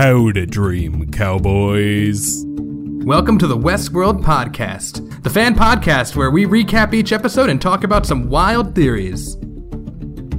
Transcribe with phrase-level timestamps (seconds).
[0.00, 2.42] How to dream, cowboys.
[2.46, 7.84] Welcome to the Westworld Podcast, the fan podcast where we recap each episode and talk
[7.84, 9.36] about some wild theories.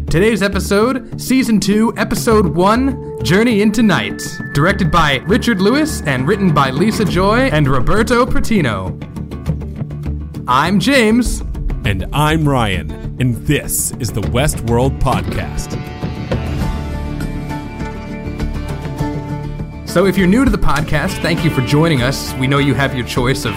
[0.09, 4.19] Today's episode, Season 2, Episode 1 Journey into Night,
[4.55, 8.97] directed by Richard Lewis and written by Lisa Joy and Roberto Patino.
[10.47, 11.41] I'm James.
[11.85, 12.89] And I'm Ryan,
[13.19, 15.90] and this is the Westworld Podcast.
[19.91, 22.33] So, if you're new to the podcast, thank you for joining us.
[22.35, 23.53] We know you have your choice of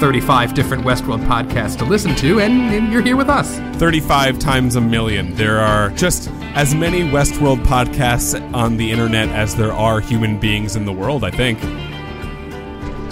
[0.00, 3.60] 35 different Westworld podcasts to listen to, and, and you're here with us.
[3.78, 5.32] 35 times a million.
[5.36, 10.74] There are just as many Westworld podcasts on the internet as there are human beings
[10.74, 11.60] in the world, I think.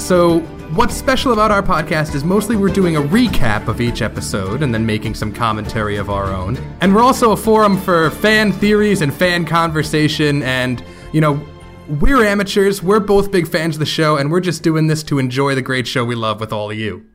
[0.00, 0.40] So,
[0.74, 4.74] what's special about our podcast is mostly we're doing a recap of each episode and
[4.74, 6.56] then making some commentary of our own.
[6.80, 11.40] And we're also a forum for fan theories and fan conversation and, you know,
[11.88, 15.18] we're amateurs, we're both big fans of the show, and we're just doing this to
[15.18, 17.06] enjoy the great show we love with all of you.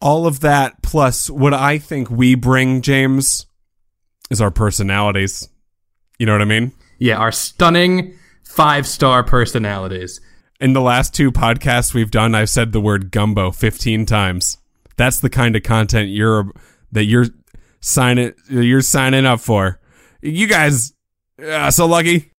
[0.00, 3.46] All of that, plus what I think we bring, James,
[4.30, 5.48] is our personalities.
[6.18, 6.72] You know what I mean?
[6.98, 10.20] Yeah, our stunning five star personalities.
[10.60, 14.58] In the last two podcasts we've done, I've said the word gumbo 15 times.
[14.96, 16.50] That's the kind of content you're
[16.90, 17.26] that you're
[17.80, 19.80] signing you're signing up for.
[20.20, 20.92] You guys
[21.40, 22.32] uh, so lucky.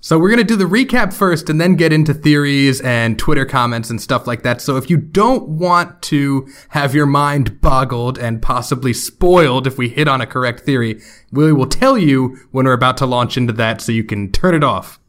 [0.00, 3.44] So we're going to do the recap first and then get into theories and Twitter
[3.44, 4.60] comments and stuff like that.
[4.60, 9.88] So if you don't want to have your mind boggled and possibly spoiled if we
[9.88, 11.00] hit on a correct theory,
[11.32, 14.54] we will tell you when we're about to launch into that so you can turn
[14.54, 15.00] it off.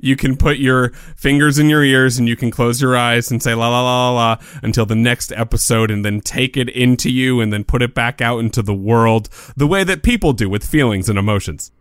[0.00, 3.42] You can put your fingers in your ears and you can close your eyes and
[3.42, 7.10] say la la la la la until the next episode and then take it into
[7.10, 10.48] you and then put it back out into the world the way that people do
[10.48, 11.72] with feelings and emotions.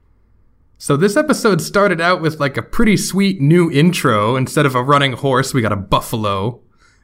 [0.81, 4.36] So this episode started out with like a pretty sweet new intro.
[4.36, 6.59] Instead of a running horse, we got a buffalo.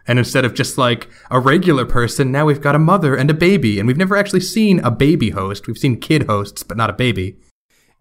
[0.07, 3.35] And instead of just like a regular person, now we've got a mother and a
[3.35, 3.77] baby.
[3.77, 5.67] And we've never actually seen a baby host.
[5.67, 7.37] We've seen kid hosts, but not a baby.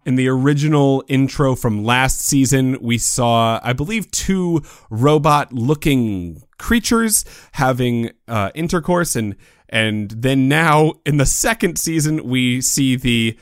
[0.03, 7.23] In the original intro from last season, we saw, I believe, two robot looking creatures
[7.51, 9.15] having uh, intercourse.
[9.15, 9.35] And,
[9.69, 13.37] and then now in the second season, we see the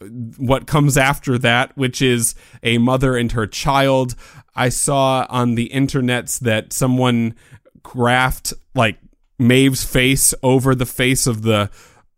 [0.00, 4.14] what comes after that, which is a mother and her child.
[4.54, 7.34] I saw on the internets that someone
[7.82, 8.98] graphed like
[9.38, 11.70] Maeve's face over the face of the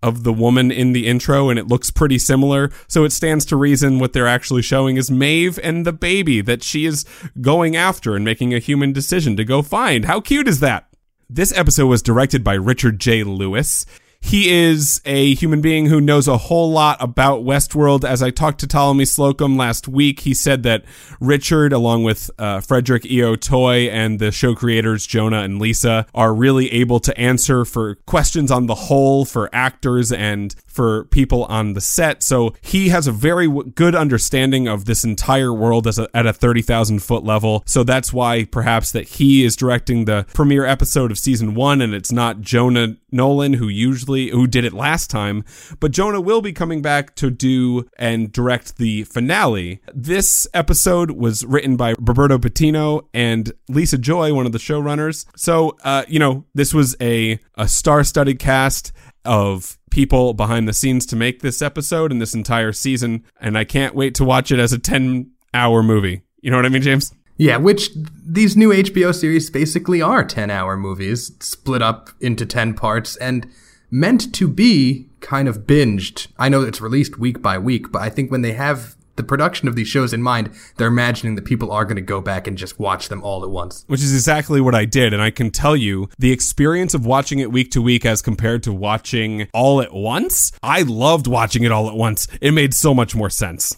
[0.03, 2.71] of the woman in the intro and it looks pretty similar.
[2.89, 6.63] So it stands to reason what they're actually showing is Maeve and the baby that
[6.63, 7.05] she is
[7.43, 10.07] going after and making a human decision to go find.
[10.07, 10.89] How cute is that?
[11.29, 13.25] This episode was directed by Richard J.
[13.25, 13.85] Lewis.
[14.23, 18.05] He is a human being who knows a whole lot about Westworld.
[18.05, 20.85] As I talked to Ptolemy Slocum last week, he said that
[21.21, 23.35] Richard, along with uh, Frederick E.O.
[23.37, 28.51] Toye and the show creators Jonah and Lisa, are really able to answer for questions
[28.51, 32.23] on the whole for actors and for people on the set.
[32.23, 36.27] So he has a very w- good understanding of this entire world as a, at
[36.27, 37.63] a 30,000 foot level.
[37.67, 41.95] So that's why perhaps that he is directing the premiere episode of season one and
[41.95, 45.45] it's not Jonah Nolan who usually, who did it last time,
[45.79, 49.81] but Jonah will be coming back to do and direct the finale.
[49.95, 55.27] This episode was written by Roberto Patino and Lisa Joy, one of the showrunners.
[55.37, 58.93] So, uh, you know, this was a, a star studded cast
[59.25, 63.25] of people behind the scenes to make this episode and this entire season.
[63.41, 66.23] And I can't wait to watch it as a 10 hour movie.
[66.41, 67.13] You know what I mean, James?
[67.37, 67.91] Yeah, which
[68.23, 73.47] these new HBO series basically are 10 hour movies, split up into 10 parts and
[73.91, 76.29] meant to be kind of binged.
[76.39, 79.69] I know it's released week by week, but I think when they have the production
[79.69, 82.57] of these shows in mind, they're imagining that people are going to go back and
[82.57, 83.85] just watch them all at once.
[83.87, 85.13] Which is exactly what I did.
[85.13, 88.63] And I can tell you the experience of watching it week to week as compared
[88.63, 90.53] to watching all at once.
[90.63, 92.29] I loved watching it all at once.
[92.41, 93.77] It made so much more sense.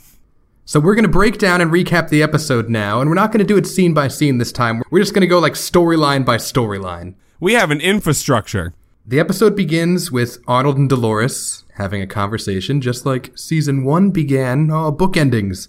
[0.64, 3.40] So we're going to break down and recap the episode now, and we're not going
[3.40, 4.80] to do it scene by scene this time.
[4.92, 7.14] We're just going to go like storyline by storyline.
[7.40, 8.72] We have an infrastructure.
[9.04, 14.70] The episode begins with Arnold and Dolores having a conversation, just like season one began.
[14.70, 15.68] Oh, book endings.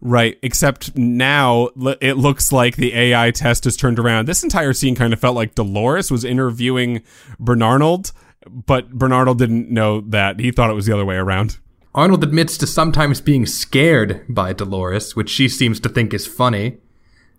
[0.00, 1.68] Right, except now
[2.00, 4.26] it looks like the AI test has turned around.
[4.26, 7.02] This entire scene kind of felt like Dolores was interviewing
[7.40, 8.12] Bernarnold,
[8.50, 10.40] but Bernarnold didn't know that.
[10.40, 11.58] He thought it was the other way around.
[11.94, 16.78] Arnold admits to sometimes being scared by Dolores, which she seems to think is funny.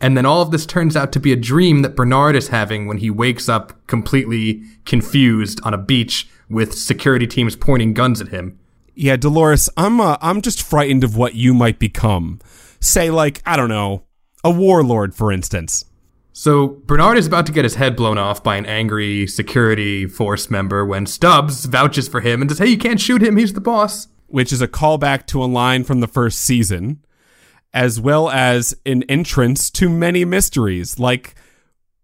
[0.03, 2.87] And then all of this turns out to be a dream that Bernard is having
[2.87, 8.27] when he wakes up completely confused on a beach with security teams pointing guns at
[8.27, 8.59] him.
[8.95, 12.41] Yeah, Dolores, I'm uh, I'm just frightened of what you might become.
[12.81, 14.03] Say like, I don't know,
[14.43, 15.85] a warlord, for instance.
[16.33, 20.49] So Bernard is about to get his head blown off by an angry security force
[20.49, 23.37] member when Stubbs vouches for him and says, "Hey, you can't shoot him.
[23.37, 26.99] He's the boss." Which is a callback to a line from the first season,
[27.73, 30.99] as well as an entrance to many mysteries.
[30.99, 31.35] Like,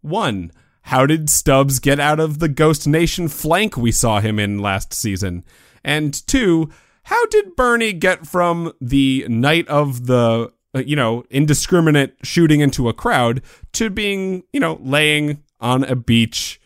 [0.01, 0.51] one,
[0.83, 4.93] how did Stubbs get out of the Ghost Nation flank we saw him in last
[4.93, 5.43] season?
[5.83, 6.69] And two,
[7.03, 12.89] how did Bernie get from the night of the uh, you know, indiscriminate shooting into
[12.89, 13.41] a crowd
[13.73, 16.61] to being, you know, laying on a beach,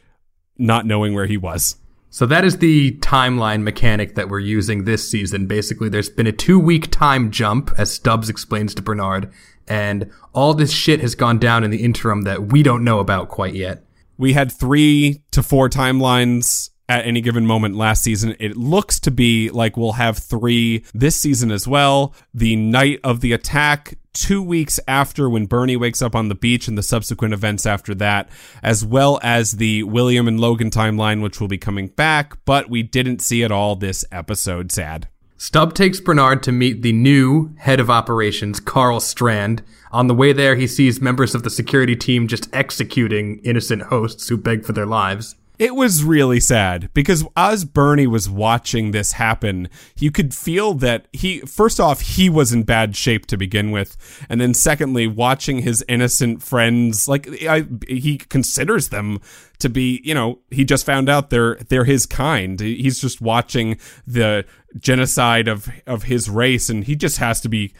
[0.57, 1.77] not knowing where he was.
[2.13, 5.47] So that is the timeline mechanic that we're using this season.
[5.47, 9.33] Basically, there's been a two week time jump, as Stubbs explains to Bernard,
[9.67, 13.29] and all this shit has gone down in the interim that we don't know about
[13.29, 13.83] quite yet.
[14.15, 16.69] We had three to four timelines
[16.99, 18.35] at any given moment last season.
[18.39, 22.13] It looks to be like we'll have three this season as well.
[22.33, 26.67] The night of the attack, two weeks after when Bernie wakes up on the beach
[26.67, 28.29] and the subsequent events after that,
[28.61, 32.83] as well as the William and Logan timeline, which will be coming back, but we
[32.83, 34.71] didn't see it all this episode.
[34.71, 35.07] Sad.
[35.37, 39.61] Stubb takes Bernard to meet the new head of operations, Karl Strand.
[39.91, 44.29] On the way there, he sees members of the security team just executing innocent hosts
[44.29, 45.35] who beg for their lives.
[45.63, 51.07] It was really sad because as Bernie was watching this happen, you could feel that
[51.13, 53.95] he, first off, he was in bad shape to begin with.
[54.27, 59.21] And then secondly, watching his innocent friends, like I, he considers them
[59.59, 62.59] to be, you know, he just found out they're, they're his kind.
[62.59, 64.43] He's just watching the
[64.79, 67.73] genocide of, of his race and he just has to be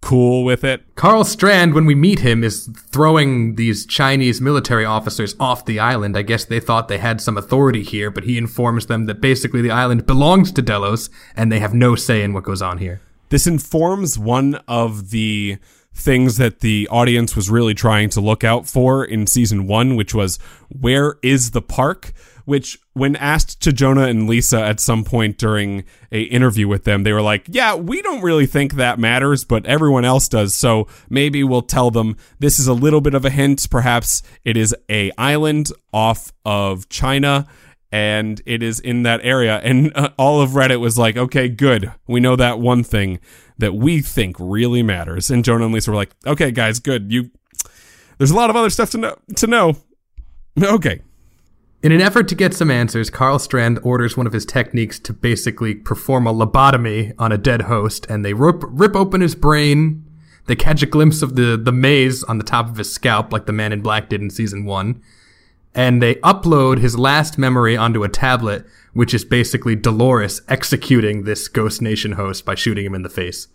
[0.00, 0.82] cool with it.
[0.94, 6.16] Karl Strand, when we meet him, is throwing these Chinese military officers off the island.
[6.16, 9.60] I guess they thought they had some authority here, but he informs them that basically
[9.60, 13.00] the island belongs to Delos and they have no say in what goes on here.
[13.30, 15.58] This informs one of the
[15.92, 20.14] things that the audience was really trying to look out for in season one, which
[20.14, 22.12] was where is the park?
[22.48, 27.02] Which when asked to Jonah and Lisa at some point during a interview with them,
[27.02, 30.54] they were like, "Yeah, we don't really think that matters, but everyone else does.
[30.54, 33.68] So maybe we'll tell them this is a little bit of a hint.
[33.70, 37.46] Perhaps it is a island off of China."
[37.90, 39.60] And it is in that area.
[39.64, 41.90] And uh, all of Reddit was like, okay, good.
[42.06, 43.18] We know that one thing
[43.56, 45.30] that we think really matters.
[45.30, 47.10] And Jonah and Lisa were like, okay, guys, good.
[47.10, 47.30] You,
[48.18, 49.16] there's a lot of other stuff to know.
[49.36, 49.76] To know.
[50.60, 51.00] Okay,
[51.82, 55.12] in an effort to get some answers, Karl Strand orders one of his techniques to
[55.12, 60.04] basically perform a lobotomy on a dead host, and they rip, rip open his brain.
[60.46, 63.46] They catch a glimpse of the, the maze on the top of his scalp, like
[63.46, 65.00] the man in black did in season one.
[65.74, 71.46] And they upload his last memory onto a tablet, which is basically Dolores executing this
[71.46, 73.46] Ghost Nation host by shooting him in the face.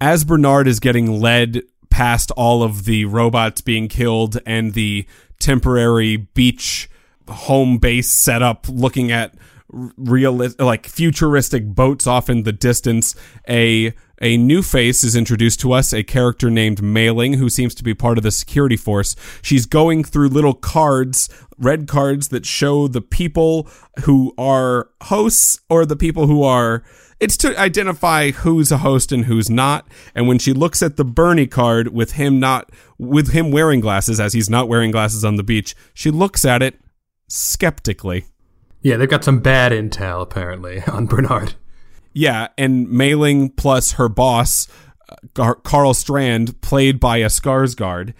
[0.00, 5.06] As Bernard is getting led past all of the robots being killed and the
[5.40, 6.88] temporary beach
[7.28, 9.34] home base setup, looking at
[9.68, 13.14] real like futuristic boats off in the distance.
[13.48, 17.84] A a new face is introduced to us, a character named Maling, who seems to
[17.84, 19.16] be part of the security force.
[19.42, 21.28] She's going through little cards,
[21.58, 23.68] red cards that show the people
[24.04, 26.84] who are hosts or the people who are.
[27.18, 29.88] It's to identify who's a host and who's not.
[30.14, 34.20] And when she looks at the Bernie card with him not, with him wearing glasses,
[34.20, 36.80] as he's not wearing glasses on the beach, she looks at it
[37.28, 38.26] skeptically.
[38.82, 41.54] Yeah, they've got some bad intel apparently on Bernard.
[42.12, 44.68] Yeah, and Maling plus her boss,
[45.36, 48.14] uh, Karl Strand, played by a Skarsgård,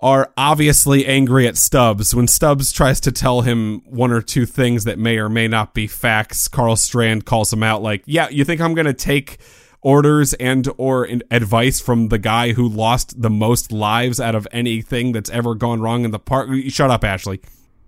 [0.00, 2.14] are obviously angry at Stubbs.
[2.14, 5.74] When Stubbs tries to tell him one or two things that may or may not
[5.74, 9.38] be facts, Karl Strand calls him out like, "Yeah, you think I'm going to take
[9.82, 15.12] orders and or advice from the guy who lost the most lives out of anything
[15.12, 16.48] that's ever gone wrong in the park?
[16.68, 17.40] Shut up, Ashley."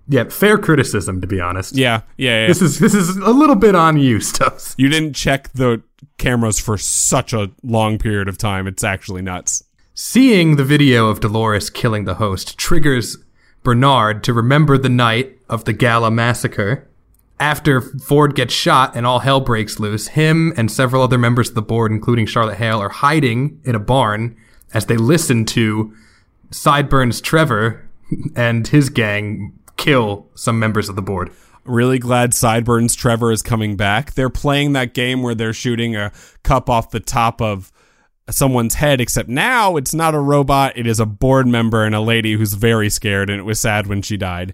[0.08, 1.76] Yeah, fair criticism to be honest.
[1.76, 2.46] Yeah, yeah, yeah.
[2.46, 4.74] This is this is a little bit on you, Stubbs.
[4.78, 5.82] You didn't check the
[6.16, 8.66] cameras for such a long period of time.
[8.66, 9.64] It's actually nuts.
[9.94, 13.16] Seeing the video of Dolores killing the host triggers
[13.62, 16.88] Bernard to remember the night of the Gala massacre.
[17.40, 21.54] After Ford gets shot and all hell breaks loose, him and several other members of
[21.54, 24.36] the board, including Charlotte Hale, are hiding in a barn
[24.72, 25.94] as they listen to
[26.50, 27.88] Sideburns Trevor
[28.34, 31.30] and his gang kill some members of the board.
[31.64, 34.12] Really glad Sideburns Trevor is coming back.
[34.12, 37.72] They're playing that game where they're shooting a cup off the top of
[38.30, 42.00] someone's head, except now it's not a robot, it is a board member and a
[42.00, 44.52] lady who's very scared, and it was sad when she died.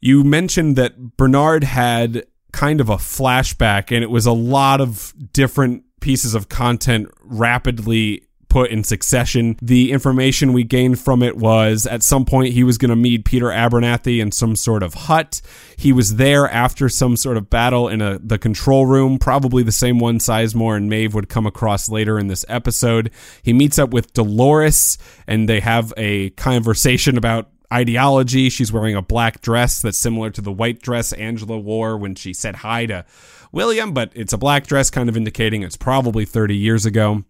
[0.00, 5.14] You mentioned that Bernard had kind of a flashback, and it was a lot of
[5.32, 9.56] different pieces of content rapidly put in succession.
[9.62, 13.24] The information we gained from it was at some point he was going to meet
[13.24, 15.40] Peter Abernathy in some sort of hut.
[15.78, 19.72] He was there after some sort of battle in a the control room, probably the
[19.72, 23.10] same one Sizemore and Maeve would come across later in this episode.
[23.42, 28.50] He meets up with Dolores and they have a conversation about ideology.
[28.50, 32.34] She's wearing a black dress that's similar to the white dress Angela wore when she
[32.34, 33.06] said hi to
[33.50, 37.24] William, but it's a black dress, kind of indicating it's probably 30 years ago.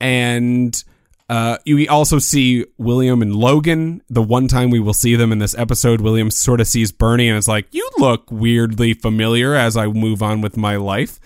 [0.00, 0.82] And
[1.28, 4.02] uh, you also see William and Logan.
[4.08, 7.28] The one time we will see them in this episode, William sort of sees Bernie
[7.28, 11.20] and is like, You look weirdly familiar as I move on with my life.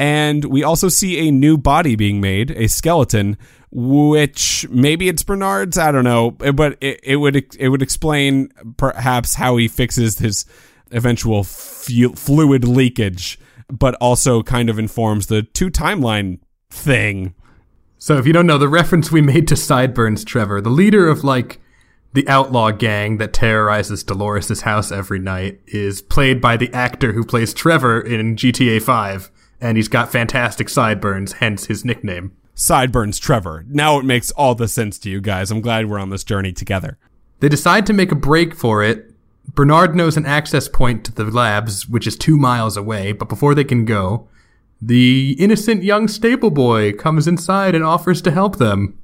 [0.00, 3.36] And we also see a new body being made, a skeleton,
[3.70, 5.78] which maybe it's Bernard's.
[5.78, 10.46] I don't know, but it, it would it would explain perhaps how he fixes his
[10.90, 13.38] eventual fu- fluid leakage,
[13.68, 16.40] but also kind of informs the two timeline
[16.70, 17.34] thing.
[18.02, 21.22] So, if you don't know, the reference we made to Sideburns, Trevor, the leader of
[21.22, 21.60] like
[22.14, 27.22] the outlaw gang that terrorizes Dolores' house every night, is played by the actor who
[27.22, 29.30] plays Trevor in GTA 5,
[29.60, 32.34] and he's got fantastic sideburns, hence his nickname.
[32.54, 33.66] Sideburns Trevor.
[33.68, 35.50] Now it makes all the sense to you guys.
[35.50, 36.96] I'm glad we're on this journey together.
[37.40, 39.12] They decide to make a break for it.
[39.54, 43.54] Bernard knows an access point to the labs, which is two miles away, but before
[43.54, 44.26] they can go,
[44.80, 48.96] the innocent young stable boy comes inside and offers to help them.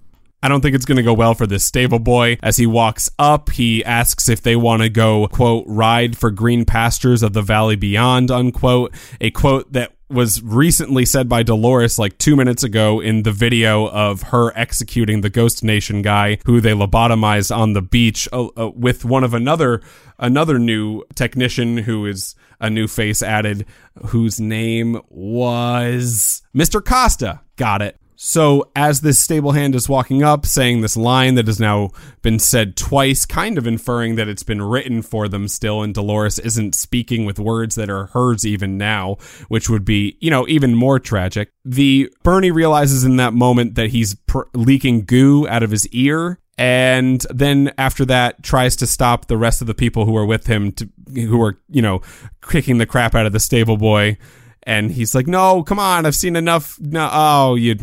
[0.43, 2.39] I don't think it's going to go well for this stable boy.
[2.43, 6.65] As he walks up, he asks if they want to go, quote, ride for green
[6.65, 8.95] pastures of the valley beyond, unquote.
[9.21, 13.89] A quote that was recently said by Dolores like two minutes ago in the video
[13.89, 18.71] of her executing the Ghost Nation guy who they lobotomized on the beach uh, uh,
[18.71, 19.83] with one of another
[20.19, 23.67] another new technician who is a new face added
[24.07, 26.85] whose name was Mr.
[26.85, 27.41] Costa.
[27.57, 27.99] Got it.
[28.19, 31.91] So, as this stable hand is walking up, saying this line that has now
[32.23, 36.39] been said twice, kind of inferring that it's been written for them still, and Dolores
[36.39, 39.19] isn't speaking with words that are hers even now,
[39.49, 41.53] which would be, you know, even more tragic.
[41.63, 46.39] The Bernie realizes in that moment that he's pr- leaking goo out of his ear,
[46.57, 50.47] and then after that tries to stop the rest of the people who are with
[50.47, 52.01] him, to, who are, you know,
[52.49, 54.17] kicking the crap out of the stable boy.
[54.63, 56.07] And he's like, "No, come on!
[56.07, 56.81] I've seen enough.
[56.81, 57.77] No, oh, you."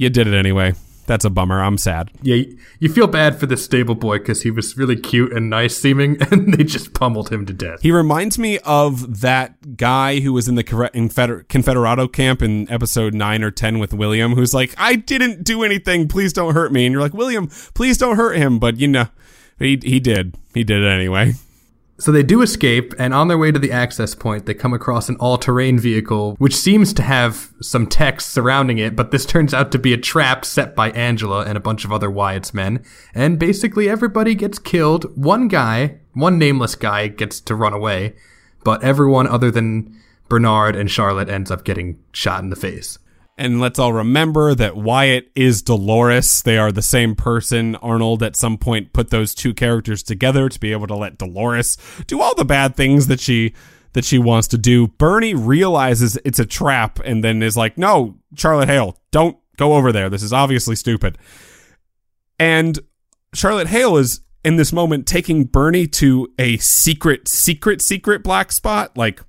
[0.00, 0.72] You did it anyway.
[1.04, 1.62] That's a bummer.
[1.62, 2.10] I'm sad.
[2.22, 2.44] Yeah,
[2.78, 6.16] you feel bad for the stable boy because he was really cute and nice seeming,
[6.30, 7.82] and they just pummeled him to death.
[7.82, 13.12] He reminds me of that guy who was in the Confeder- Confederado camp in episode
[13.12, 16.08] 9 or 10 with William, who's like, I didn't do anything.
[16.08, 16.86] Please don't hurt me.
[16.86, 18.58] And you're like, William, please don't hurt him.
[18.58, 19.08] But, you know,
[19.58, 20.34] he, he did.
[20.54, 21.34] He did it anyway.
[22.00, 25.10] So they do escape, and on their way to the access point, they come across
[25.10, 29.52] an all terrain vehicle, which seems to have some text surrounding it, but this turns
[29.52, 32.82] out to be a trap set by Angela and a bunch of other Wyatt's men.
[33.14, 35.14] And basically, everybody gets killed.
[35.14, 38.14] One guy, one nameless guy, gets to run away,
[38.64, 39.94] but everyone other than
[40.30, 42.98] Bernard and Charlotte ends up getting shot in the face.
[43.40, 46.42] And let's all remember that Wyatt is Dolores.
[46.42, 47.74] They are the same person.
[47.76, 51.78] Arnold at some point put those two characters together to be able to let Dolores
[52.06, 53.54] do all the bad things that she
[53.94, 54.88] that she wants to do.
[54.88, 59.90] Bernie realizes it's a trap and then is like, "No, Charlotte Hale, don't go over
[59.90, 60.10] there.
[60.10, 61.16] This is obviously stupid."
[62.38, 62.78] And
[63.32, 68.98] Charlotte Hale is in this moment taking Bernie to a secret secret secret black spot
[68.98, 69.22] like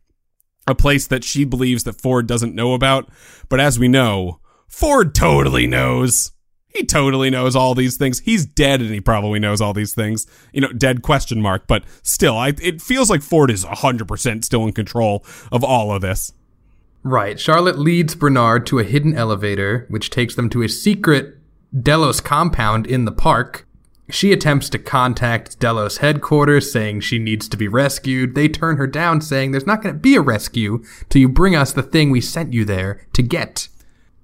[0.71, 3.09] a place that she believes that Ford doesn't know about.
[3.49, 6.31] But as we know, Ford totally knows.
[6.67, 8.19] He totally knows all these things.
[8.21, 10.25] He's dead and he probably knows all these things.
[10.53, 14.65] You know, dead question mark, but still, I, it feels like Ford is 100% still
[14.65, 16.31] in control of all of this.
[17.03, 17.39] Right.
[17.39, 21.35] Charlotte leads Bernard to a hidden elevator, which takes them to a secret
[21.77, 23.67] Delos compound in the park.
[24.11, 28.35] She attempts to contact Delos headquarters saying she needs to be rescued.
[28.35, 31.55] They turn her down saying there's not going to be a rescue till you bring
[31.55, 33.69] us the thing we sent you there to get.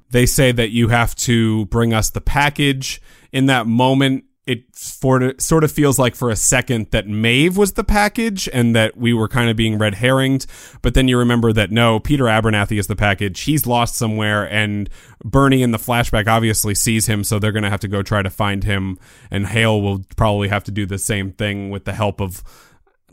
[0.09, 3.01] They say that you have to bring us the package.
[3.31, 7.73] In that moment, it for, sort of feels like for a second that Maeve was
[7.73, 10.47] the package and that we were kind of being red herringed.
[10.81, 13.41] But then you remember that no, Peter Abernathy is the package.
[13.41, 14.89] He's lost somewhere, and
[15.23, 18.21] Bernie in the flashback obviously sees him, so they're going to have to go try
[18.21, 18.97] to find him.
[19.29, 22.41] And Hale will probably have to do the same thing with the help of,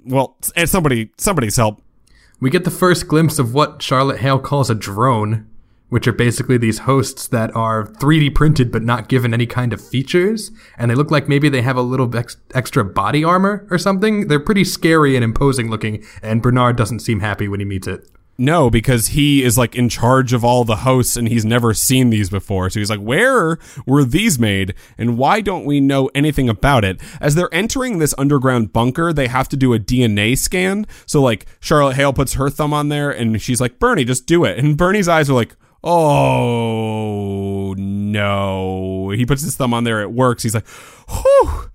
[0.04, 1.82] well, eh, somebody somebody's help.
[2.40, 5.48] We get the first glimpse of what Charlotte Hale calls a drone
[5.88, 9.86] which are basically these hosts that are 3D printed but not given any kind of
[9.86, 10.50] features.
[10.76, 14.28] And they look like maybe they have a little ex- extra body armor or something.
[14.28, 18.08] They're pretty scary and imposing looking, and Bernard doesn't seem happy when he meets it.
[18.36, 22.10] No, because he is like in charge of all the hosts and he's never seen
[22.10, 22.68] these before.
[22.68, 27.00] So he's like, where were these made and why don't we know anything about it?
[27.20, 30.86] As they're entering this underground bunker, they have to do a DNA scan.
[31.06, 34.44] So like Charlotte Hale puts her thumb on there and she's like, Bernie, just do
[34.44, 34.58] it.
[34.58, 39.10] And Bernie's eyes are like, oh no.
[39.10, 40.42] He puts his thumb on there, it works.
[40.42, 40.66] He's like,
[41.08, 41.70] whew.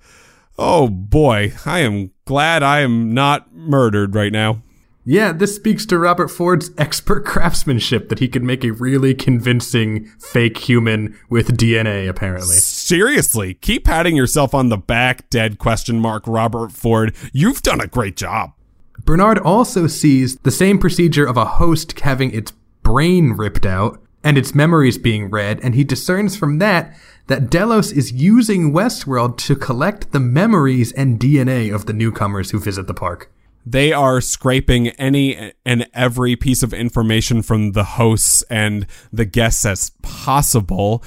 [0.57, 4.61] Oh boy, I am glad I am not murdered right now.
[5.05, 10.05] Yeah, this speaks to Robert Ford's expert craftsmanship that he could make a really convincing
[10.19, 12.57] fake human with DNA, apparently.
[12.57, 17.15] Seriously, keep patting yourself on the back, dead question mark, Robert Ford.
[17.31, 18.51] You've done a great job.
[19.03, 22.51] Bernard also sees the same procedure of a host having its
[22.89, 26.91] brain ripped out and its memories being read, and he discerns from that
[27.27, 32.59] that Delos is using Westworld to collect the memories and DNA of the newcomers who
[32.59, 33.31] visit the park
[33.71, 39.63] they are scraping any and every piece of information from the hosts and the guests
[39.63, 41.03] as possible.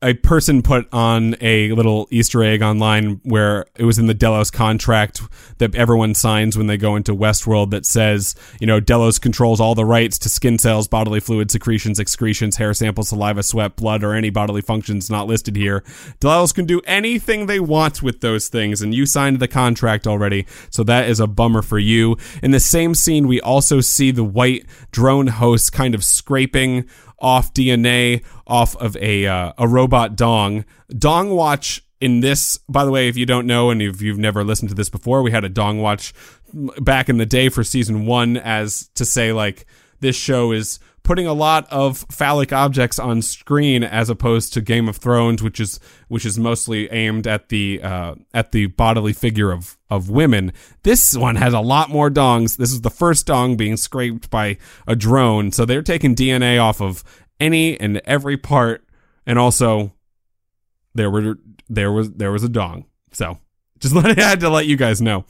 [0.00, 4.50] A person put on a little Easter egg online where it was in the Delos
[4.50, 5.20] contract
[5.58, 9.74] that everyone signs when they go into Westworld that says, you know, Delos controls all
[9.74, 14.14] the rights to skin cells, bodily fluid secretions, excretions, hair samples, saliva, sweat, blood, or
[14.14, 15.84] any bodily functions not listed here.
[16.20, 20.46] Delos can do anything they want with those things, and you signed the contract already,
[20.70, 21.97] so that is a bummer for you
[22.42, 26.88] In the same scene, we also see the white drone host kind of scraping
[27.18, 30.64] off DNA off of a uh, a robot dong.
[30.96, 34.44] Dong watch in this, by the way, if you don't know and if you've never
[34.44, 36.14] listened to this before, we had a dong watch
[36.80, 39.66] back in the day for season one as to say like
[40.00, 44.88] this show is putting a lot of phallic objects on screen as opposed to Game
[44.88, 49.50] of Thrones, which is which is mostly aimed at the uh, at the bodily figure
[49.50, 50.52] of of women.
[50.82, 52.58] This one has a lot more dongs.
[52.58, 56.82] This is the first dong being scraped by a drone, so they're taking DNA off
[56.82, 57.02] of
[57.40, 58.86] any and every part,
[59.26, 59.94] and also
[60.94, 61.38] there were
[61.70, 62.84] there was there was a dong.
[63.12, 63.38] So
[63.78, 65.24] just let I had to let you guys know.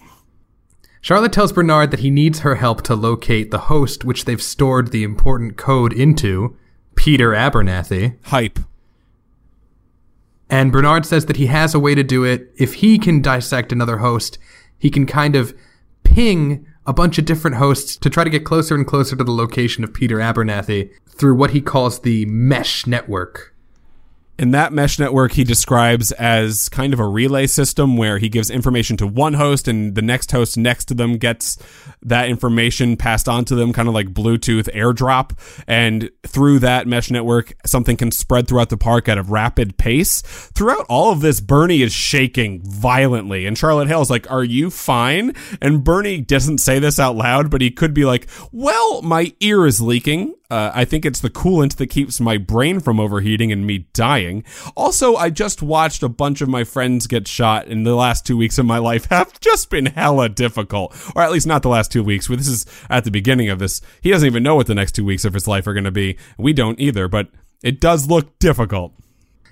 [1.08, 4.88] Charlotte tells Bernard that he needs her help to locate the host which they've stored
[4.88, 6.54] the important code into,
[6.96, 8.18] Peter Abernathy.
[8.26, 8.58] Hype.
[10.50, 12.52] And Bernard says that he has a way to do it.
[12.58, 14.36] If he can dissect another host,
[14.78, 15.56] he can kind of
[16.04, 19.32] ping a bunch of different hosts to try to get closer and closer to the
[19.32, 23.54] location of Peter Abernathy through what he calls the mesh network.
[24.38, 28.50] In that mesh network, he describes as kind of a relay system where he gives
[28.50, 31.58] information to one host and the next host next to them gets
[32.02, 35.36] that information passed on to them, kind of like Bluetooth airdrop.
[35.66, 40.22] And through that mesh network, something can spread throughout the park at a rapid pace.
[40.22, 43.44] Throughout all of this, Bernie is shaking violently.
[43.44, 45.34] And Charlotte Hale's like, Are you fine?
[45.60, 49.66] And Bernie doesn't say this out loud, but he could be like, Well, my ear
[49.66, 50.36] is leaking.
[50.50, 54.27] Uh, I think it's the coolant that keeps my brain from overheating and me dying.
[54.76, 58.36] Also, I just watched a bunch of my friends get shot, and the last two
[58.36, 60.96] weeks of my life have just been hella difficult.
[61.14, 62.28] Or at least not the last two weeks.
[62.28, 63.80] This is at the beginning of this.
[64.00, 65.90] He doesn't even know what the next two weeks of his life are going to
[65.90, 66.18] be.
[66.38, 67.28] We don't either, but
[67.62, 68.92] it does look difficult.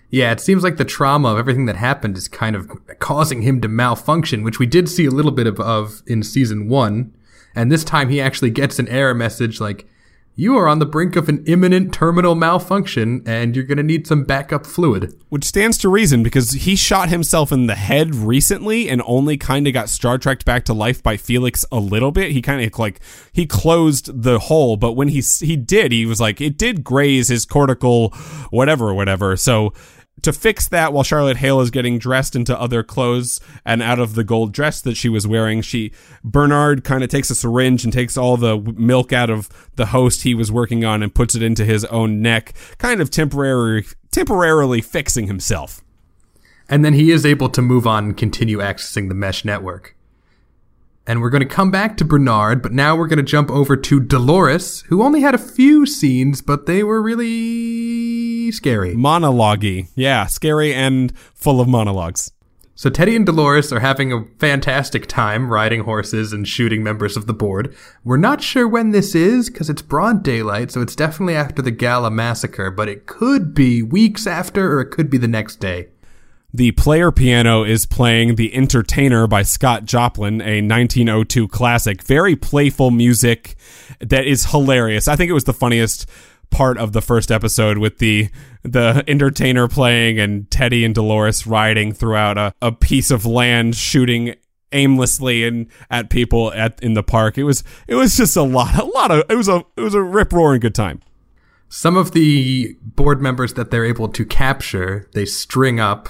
[0.09, 3.61] Yeah, it seems like the trauma of everything that happened is kind of causing him
[3.61, 7.15] to malfunction, which we did see a little bit of, of in season one.
[7.55, 9.89] And this time he actually gets an error message like,
[10.39, 14.07] you are on the brink of an imminent terminal malfunction and you're going to need
[14.07, 15.19] some backup fluid.
[15.31, 19.67] Which stands to reason because he shot himself in the head recently and only kind
[19.67, 22.33] of got Star Trek back to life by Felix a little bit.
[22.33, 23.01] He kind of like
[23.33, 27.29] he closed the hole, but when he he did, he was like it did graze
[27.29, 28.11] his cortical
[28.51, 29.37] whatever whatever.
[29.37, 29.73] So
[30.23, 34.15] to fix that while Charlotte Hale is getting dressed into other clothes and out of
[34.15, 35.93] the gold dress that she was wearing, she
[36.25, 40.23] Bernard kind of takes a syringe and takes all the milk out of the host
[40.23, 44.81] he was working on and puts it into his own neck, kind of temporary temporarily
[44.81, 45.83] fixing himself.
[46.69, 49.95] And then he is able to move on and continue accessing the mesh network.
[51.07, 53.77] And we're going to come back to Bernard, but now we're going to jump over
[53.77, 58.95] to Dolores, who only had a few scenes, but they were really scary.
[58.95, 62.33] Monologue Yeah, scary and full of monologues.
[62.79, 67.27] So Teddy and Dolores are having a fantastic time riding horses and shooting members of
[67.27, 67.75] the board.
[68.05, 71.71] We're not sure when this is because it's broad daylight, so it's definitely after the
[71.71, 75.89] Gala massacre, but it could be weeks after or it could be the next day.
[76.53, 82.03] The player piano is playing The Entertainer by Scott Joplin, a 1902 classic.
[82.03, 83.57] Very playful music
[84.01, 85.09] that is hilarious.
[85.09, 86.09] I think it was the funniest
[86.51, 88.29] part of the first episode with the
[88.63, 94.35] the entertainer playing and Teddy and Dolores riding throughout a, a piece of land shooting
[94.73, 97.39] aimlessly and at people at in the park.
[97.39, 99.95] It was it was just a lot a lot of it was a it was
[99.95, 101.01] a rip roaring good time.
[101.69, 106.09] Some of the board members that they're able to capture, they string up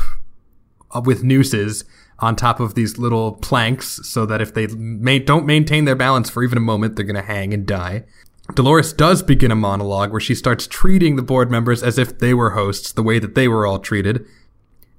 [0.95, 1.85] uh, with nooses
[2.19, 6.31] on top of these little planks so that if they ma- don't maintain their balance
[6.31, 8.05] for even a moment, they're going to hang and die.
[8.55, 12.33] Dolores does begin a monologue where she starts treating the board members as if they
[12.33, 14.25] were hosts, the way that they were all treated.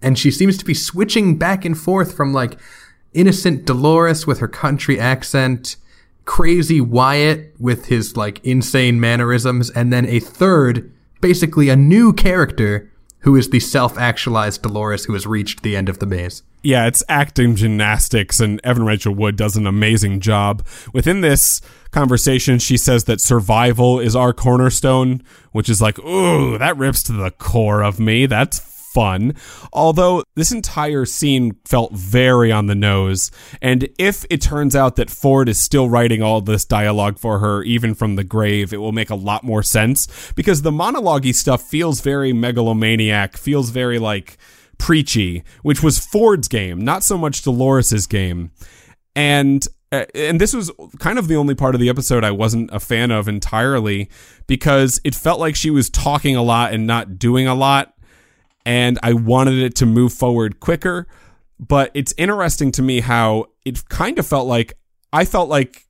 [0.01, 2.59] And she seems to be switching back and forth from like
[3.13, 5.77] innocent Dolores with her country accent,
[6.25, 12.91] crazy Wyatt with his like insane mannerisms, and then a third, basically a new character
[13.19, 16.43] who is the self actualized Dolores who has reached the end of the maze.
[16.63, 20.65] Yeah, it's acting gymnastics, and Evan Rachel Wood does an amazing job.
[20.93, 25.21] Within this conversation, she says that survival is our cornerstone,
[25.51, 28.25] which is like, ooh, that rips to the core of me.
[28.25, 28.59] That's
[28.97, 29.35] fun.
[29.73, 33.29] Although this entire scene felt very on the nose.
[33.61, 37.61] And if it turns out that Ford is still writing all this dialogue for her,
[37.61, 41.61] even from the grave, it will make a lot more sense because the monologue stuff
[41.61, 44.37] feels very megalomaniac, feels very like
[44.79, 48.51] preachy, which was Ford's game, not so much Dolores's game.
[49.15, 50.69] And Uh, and this was
[50.99, 54.09] kind of the only part of the episode I wasn't a fan of entirely
[54.45, 57.93] because it felt like she was talking a lot and not doing a lot
[58.67, 61.07] and I wanted it to move forward quicker,
[61.57, 64.73] but it's interesting to me how it kind of felt like
[65.13, 65.87] I felt like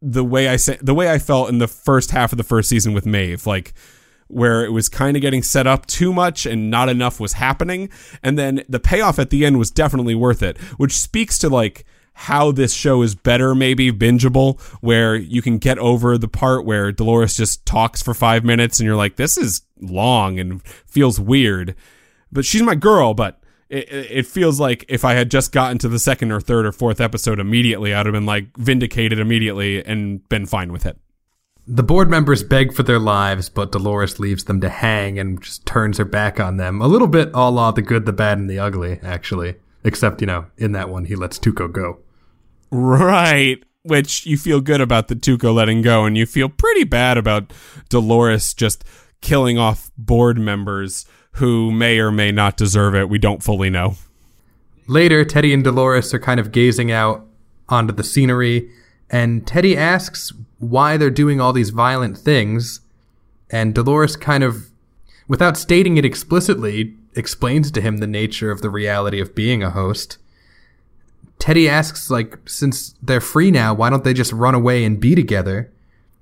[0.00, 2.70] the way I say the way I felt in the first half of the first
[2.70, 3.74] season with Maeve, like
[4.28, 7.90] where it was kind of getting set up too much and not enough was happening.
[8.22, 11.84] And then the payoff at the end was definitely worth it, which speaks to like
[12.18, 16.90] how this show is better, maybe bingeable, where you can get over the part where
[16.90, 21.76] Dolores just talks for five minutes and you're like, this is long and feels weird.
[22.32, 25.88] But she's my girl, but it, it feels like if I had just gotten to
[25.88, 30.28] the second or third or fourth episode immediately, I'd have been like vindicated immediately and
[30.28, 30.98] been fine with it.
[31.68, 35.64] The board members beg for their lives, but Dolores leaves them to hang and just
[35.66, 36.82] turns her back on them.
[36.82, 39.54] A little bit a la the good, the bad, and the ugly, actually.
[39.84, 42.00] Except, you know, in that one, he lets Tuco go.
[42.70, 43.62] Right.
[43.82, 47.52] Which you feel good about the Tuco letting go, and you feel pretty bad about
[47.88, 48.84] Dolores just
[49.20, 53.08] killing off board members who may or may not deserve it.
[53.08, 53.96] We don't fully know.
[54.86, 57.26] Later, Teddy and Dolores are kind of gazing out
[57.68, 58.70] onto the scenery,
[59.10, 62.80] and Teddy asks why they're doing all these violent things,
[63.50, 64.70] and Dolores kind of,
[65.28, 69.70] without stating it explicitly, explains to him the nature of the reality of being a
[69.70, 70.18] host.
[71.38, 75.14] Teddy asks, like, since they're free now, why don't they just run away and be
[75.14, 75.72] together?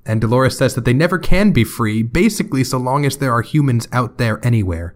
[0.04, 3.42] And Dolores says that they never can be free, basically, so long as there are
[3.42, 4.94] humans out there anywhere.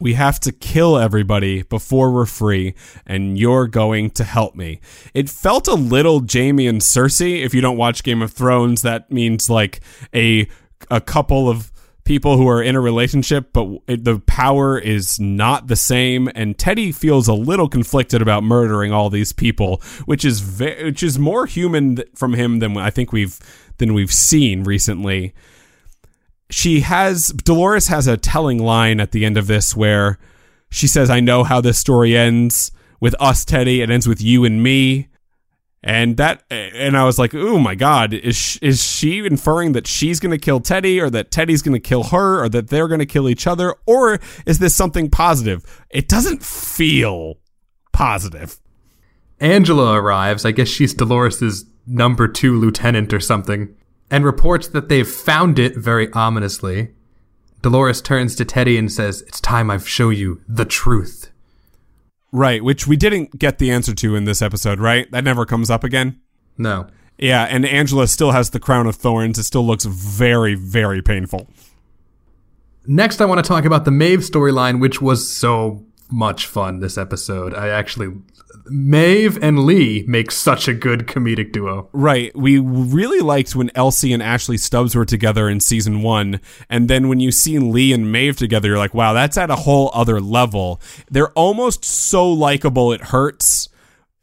[0.00, 2.74] We have to kill everybody before we're free,
[3.06, 4.80] and you're going to help me.
[5.14, 7.42] It felt a little Jaime and Cersei.
[7.42, 9.80] If you don't watch Game of Thrones, that means like
[10.14, 10.48] a
[10.90, 11.72] a couple of
[12.04, 16.28] people who are in a relationship, but it, the power is not the same.
[16.34, 21.02] And Teddy feels a little conflicted about murdering all these people, which is ve- which
[21.02, 23.38] is more human th- from him than I think we've
[23.78, 25.34] than we've seen recently
[26.50, 30.18] she has Dolores has a telling line at the end of this where
[30.70, 33.80] she says, "I know how this story ends with us, Teddy.
[33.80, 35.08] It ends with you and me."
[35.86, 40.18] And that, and I was like, "Oh my God, is is she inferring that she's
[40.18, 43.00] going to kill Teddy, or that Teddy's going to kill her, or that they're going
[43.00, 47.34] to kill each other, or is this something positive?" It doesn't feel
[47.92, 48.56] positive.
[49.40, 50.46] Angela arrives.
[50.46, 53.76] I guess she's Dolores's number two lieutenant or something
[54.10, 56.94] and reports that they've found it very ominously.
[57.62, 61.30] Dolores turns to Teddy and says, It's time I show you the truth.
[62.34, 65.08] Right, which we didn't get the answer to in this episode, right?
[65.12, 66.20] That never comes up again.
[66.58, 66.88] No.
[67.16, 69.38] Yeah, and Angela still has the crown of thorns.
[69.38, 71.48] It still looks very, very painful.
[72.88, 76.98] Next, I want to talk about the Maeve storyline, which was so much fun this
[76.98, 77.54] episode.
[77.54, 78.12] I actually
[78.66, 81.88] Maeve and Lee make such a good comedic duo.
[81.92, 82.34] Right.
[82.36, 86.40] We really liked when Elsie and Ashley Stubbs were together in season one.
[86.68, 89.56] And then when you see Lee and Maeve together, you're like, wow, that's at a
[89.56, 90.80] whole other level.
[91.10, 93.68] They're almost so likable, it hurts.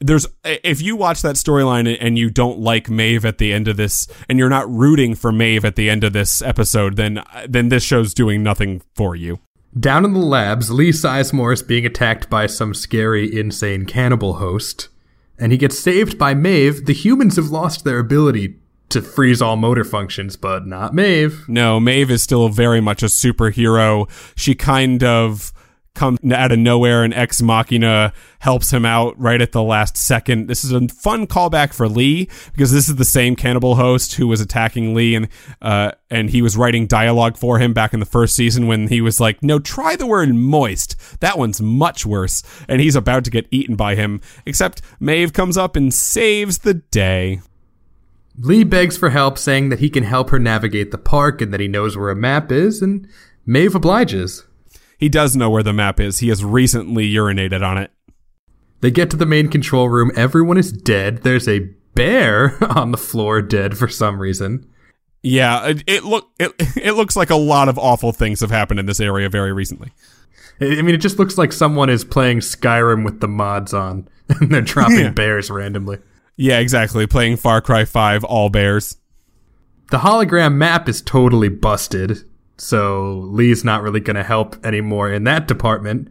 [0.03, 3.77] There's if you watch that storyline and you don't like Maeve at the end of
[3.77, 7.69] this, and you're not rooting for Maeve at the end of this episode, then then
[7.69, 9.39] this show's doing nothing for you.
[9.79, 14.89] Down in the labs, Lee Sizemore is being attacked by some scary, insane cannibal host,
[15.39, 16.85] and he gets saved by Maeve.
[16.85, 18.55] The humans have lost their ability
[18.89, 21.47] to freeze all motor functions, but not Maeve.
[21.47, 24.09] No, Maeve is still very much a superhero.
[24.35, 25.53] She kind of
[25.93, 30.47] comes out of nowhere and Ex Machina helps him out right at the last second.
[30.47, 34.27] This is a fun callback for Lee because this is the same cannibal host who
[34.27, 35.27] was attacking Lee and
[35.61, 39.01] uh, and he was writing dialogue for him back in the first season when he
[39.01, 40.95] was like, "No, try the word moist.
[41.19, 44.21] That one's much worse." And he's about to get eaten by him.
[44.45, 47.41] Except Maeve comes up and saves the day.
[48.37, 51.59] Lee begs for help, saying that he can help her navigate the park and that
[51.59, 53.07] he knows where a map is, and
[53.45, 54.45] Maeve obliges.
[55.01, 56.19] He does know where the map is.
[56.19, 57.91] He has recently urinated on it.
[58.79, 60.11] They get to the main control room.
[60.15, 61.23] Everyone is dead.
[61.23, 64.65] There's a bear on the floor, dead for some reason.
[65.23, 68.79] Yeah, it, it look it, it looks like a lot of awful things have happened
[68.79, 69.91] in this area very recently.
[70.61, 74.51] I mean, it just looks like someone is playing Skyrim with the mods on, and
[74.51, 75.09] they're dropping Yeah.
[75.09, 75.97] bears randomly.
[76.37, 77.05] Yeah, exactly.
[77.07, 78.97] Playing Far Cry 5 all bears.
[79.89, 82.19] The hologram map is totally busted,
[82.61, 86.09] so Lee's not really going to help anymore in that department.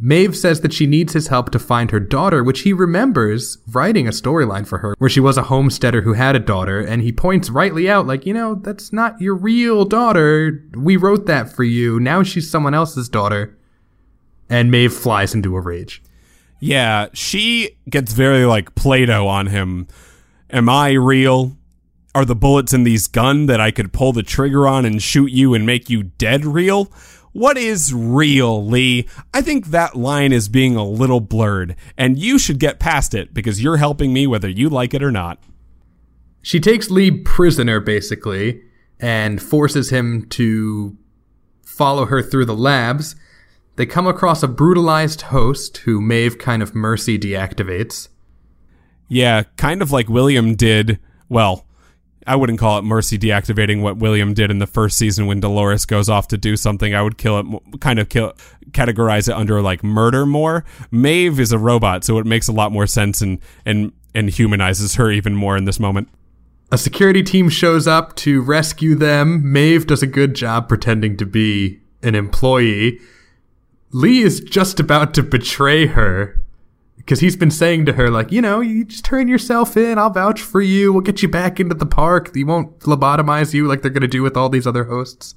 [0.00, 4.08] Maeve says that she needs his help to find her daughter, which he remembers writing
[4.08, 7.12] a storyline for her where she was a homesteader who had a daughter, and he
[7.12, 10.64] points rightly out, like, you know, that's not your real daughter.
[10.74, 12.00] We wrote that for you.
[12.00, 13.56] Now she's someone else's daughter.
[14.48, 16.02] And Maeve flies into a rage.
[16.60, 19.86] Yeah, she gets very like Plato on him.
[20.50, 21.56] Am I real?
[22.14, 25.32] Are the bullets in these gun that I could pull the trigger on and shoot
[25.32, 26.92] you and make you dead real?
[27.32, 29.08] What is real, Lee?
[29.32, 33.32] I think that line is being a little blurred, and you should get past it
[33.32, 35.42] because you're helping me whether you like it or not.
[36.42, 38.60] She takes Lee prisoner, basically,
[39.00, 40.98] and forces him to
[41.64, 43.16] follow her through the labs.
[43.76, 48.08] They come across a brutalized host who Maeve kind of mercy deactivates.
[49.08, 50.98] Yeah, kind of like William did.
[51.30, 51.66] Well,
[52.26, 55.84] I wouldn't call it mercy deactivating what William did in the first season when Dolores
[55.84, 56.94] goes off to do something.
[56.94, 58.34] I would kill it, kind of kill,
[58.70, 60.64] categorize it under like murder more.
[60.90, 64.94] Maeve is a robot, so it makes a lot more sense and and and humanizes
[64.96, 66.08] her even more in this moment.
[66.70, 69.52] A security team shows up to rescue them.
[69.52, 72.98] Maeve does a good job pretending to be an employee.
[73.90, 76.42] Lee is just about to betray her
[76.96, 79.98] because he's been saying to her, like, you know, you just turn yourself in.
[79.98, 80.92] I'll vouch for you.
[80.92, 82.34] We'll get you back into the park.
[82.34, 85.34] He won't lobotomize you like they're going to do with all these other hosts.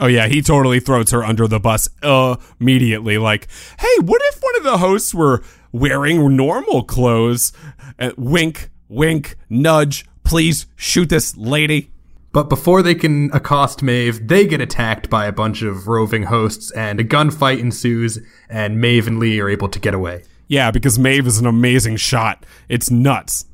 [0.00, 3.18] Oh yeah, he totally throws her under the bus uh, immediately.
[3.18, 3.48] Like,
[3.80, 7.52] hey, what if one of the hosts were wearing normal clothes?
[7.98, 10.06] Uh, wink, wink, nudge.
[10.22, 11.90] Please shoot this lady.
[12.30, 16.70] But before they can accost Maeve, they get attacked by a bunch of roving hosts,
[16.72, 20.22] and a gunfight ensues, and Maeve and Lee are able to get away.
[20.48, 22.44] Yeah, because Maeve is an amazing shot.
[22.68, 23.44] It's nuts.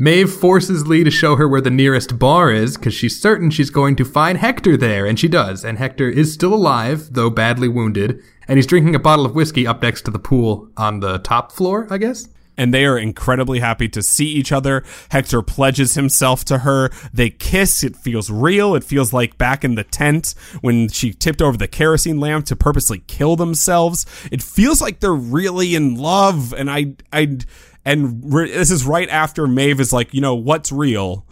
[0.00, 3.70] Maeve forces Lee to show her where the nearest bar is because she's certain she's
[3.70, 5.64] going to find Hector there, and she does.
[5.64, 9.66] And Hector is still alive, though badly wounded, and he's drinking a bottle of whiskey
[9.66, 12.28] up next to the pool on the top floor, I guess.
[12.58, 14.84] And they are incredibly happy to see each other.
[15.10, 16.90] Hector pledges himself to her.
[17.14, 17.84] They kiss.
[17.84, 18.74] It feels real.
[18.74, 22.56] It feels like back in the tent when she tipped over the kerosene lamp to
[22.56, 24.04] purposely kill themselves.
[24.32, 26.52] It feels like they're really in love.
[26.52, 27.38] And I, I,
[27.84, 31.24] and re- this is right after Maeve is like, you know, what's real?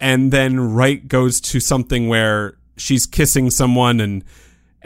[0.00, 4.24] And then right goes to something where she's kissing someone and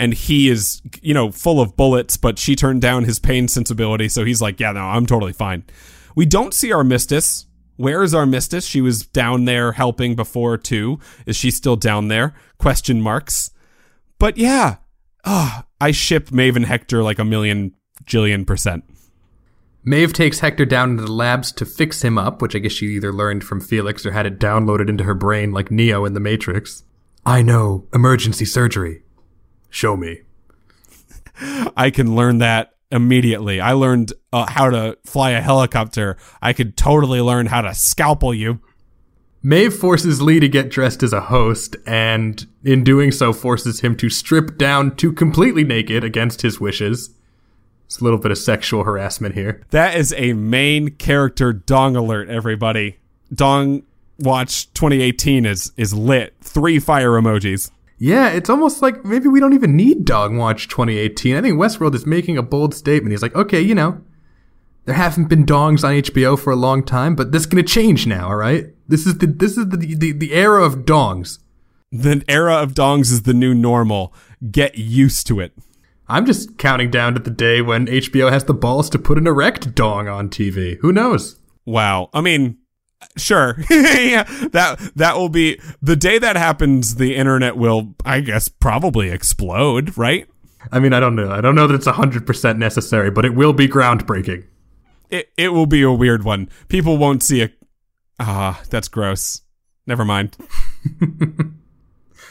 [0.01, 4.09] and he is you know full of bullets but she turned down his pain sensibility
[4.09, 5.63] so he's like yeah no i'm totally fine.
[6.17, 10.99] We don't see Armistice where is Armistice she was down there helping before too.
[11.27, 12.35] Is she still down there?
[12.59, 13.53] Question marks.
[14.19, 14.79] But yeah
[15.25, 18.85] ah i ship maeve and hector like a million jillion percent.
[19.83, 22.89] Maeve takes Hector down into the labs to fix him up, which I guess she
[22.89, 26.21] either learned from Felix or had it downloaded into her brain like Neo in The
[26.21, 26.85] Matrix.
[27.25, 29.05] I know, emergency surgery.
[29.71, 30.23] Show me.
[31.77, 36.77] i can learn that immediately i learned uh, how to fly a helicopter i could
[36.77, 38.61] totally learn how to scalpel you
[39.43, 43.97] Maeve forces Lee to get dressed as a host, and in doing so, forces him
[43.97, 47.15] to strip down to completely naked against his wishes.
[47.87, 49.63] It's a little bit of sexual harassment here.
[49.71, 52.99] That is a main character dong alert, everybody.
[53.33, 53.85] Dong
[54.21, 56.35] Watch 2018 is is lit.
[56.43, 57.71] Three fire emojis.
[58.03, 61.37] Yeah, it's almost like maybe we don't even need Dong Watch 2018.
[61.37, 63.13] I think Westworld is making a bold statement.
[63.13, 64.01] He's like, okay, you know,
[64.87, 68.07] there haven't been dongs on HBO for a long time, but this is gonna change
[68.07, 68.29] now.
[68.29, 71.41] All right, this is the this is the the, the era of dongs.
[71.93, 74.15] The era of dongs is the new normal.
[74.51, 75.53] Get used to it.
[76.09, 79.27] I'm just counting down to the day when HBO has the balls to put an
[79.27, 80.79] erect dong on TV.
[80.79, 81.39] Who knows?
[81.67, 82.09] Wow.
[82.15, 82.57] I mean,
[83.17, 83.57] sure.
[83.71, 86.97] yeah, that that will be the day that happens.
[86.97, 89.97] The internet will, I guess, probably explode.
[89.97, 90.27] Right?
[90.71, 91.31] I mean, I don't know.
[91.31, 94.45] I don't know that it's 100% necessary, but it will be groundbreaking.
[95.09, 96.49] It it will be a weird one.
[96.69, 97.51] People won't see a
[98.19, 99.43] Ah, that's gross.
[99.87, 100.37] Never mind.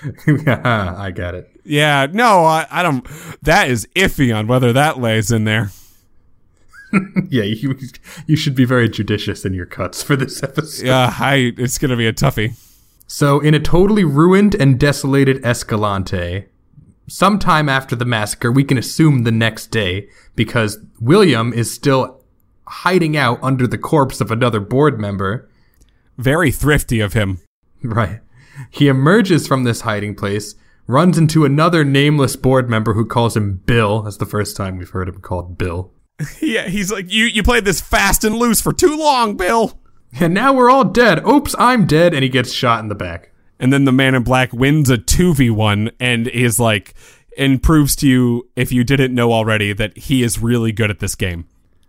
[0.27, 1.49] yeah I got it.
[1.65, 3.05] Yeah, no, I, I don't
[3.41, 5.71] that is iffy on whether that lays in there.
[7.29, 7.77] yeah, you
[8.27, 10.85] you should be very judicious in your cuts for this episode.
[10.85, 12.57] Yeah, I it's gonna be a toughie.
[13.07, 16.45] So, in a totally ruined and desolated Escalante,
[17.07, 22.21] sometime after the massacre, we can assume the next day, because William is still
[22.67, 25.49] hiding out under the corpse of another board member.
[26.17, 27.39] Very thrifty of him.
[27.81, 28.19] Right.
[28.69, 30.53] He emerges from this hiding place,
[30.85, 34.03] runs into another nameless board member who calls him Bill.
[34.03, 35.91] That's the first time we've heard him called Bill.
[36.41, 39.79] Yeah, he's like, you you played this fast and loose for too long, Bill.
[40.19, 41.25] And now we're all dead.
[41.25, 42.13] Oops, I'm dead.
[42.13, 43.31] And he gets shot in the back.
[43.59, 46.93] And then the man in black wins a 2v1 and is like,
[47.37, 50.99] and proves to you, if you didn't know already, that he is really good at
[50.99, 51.45] this game.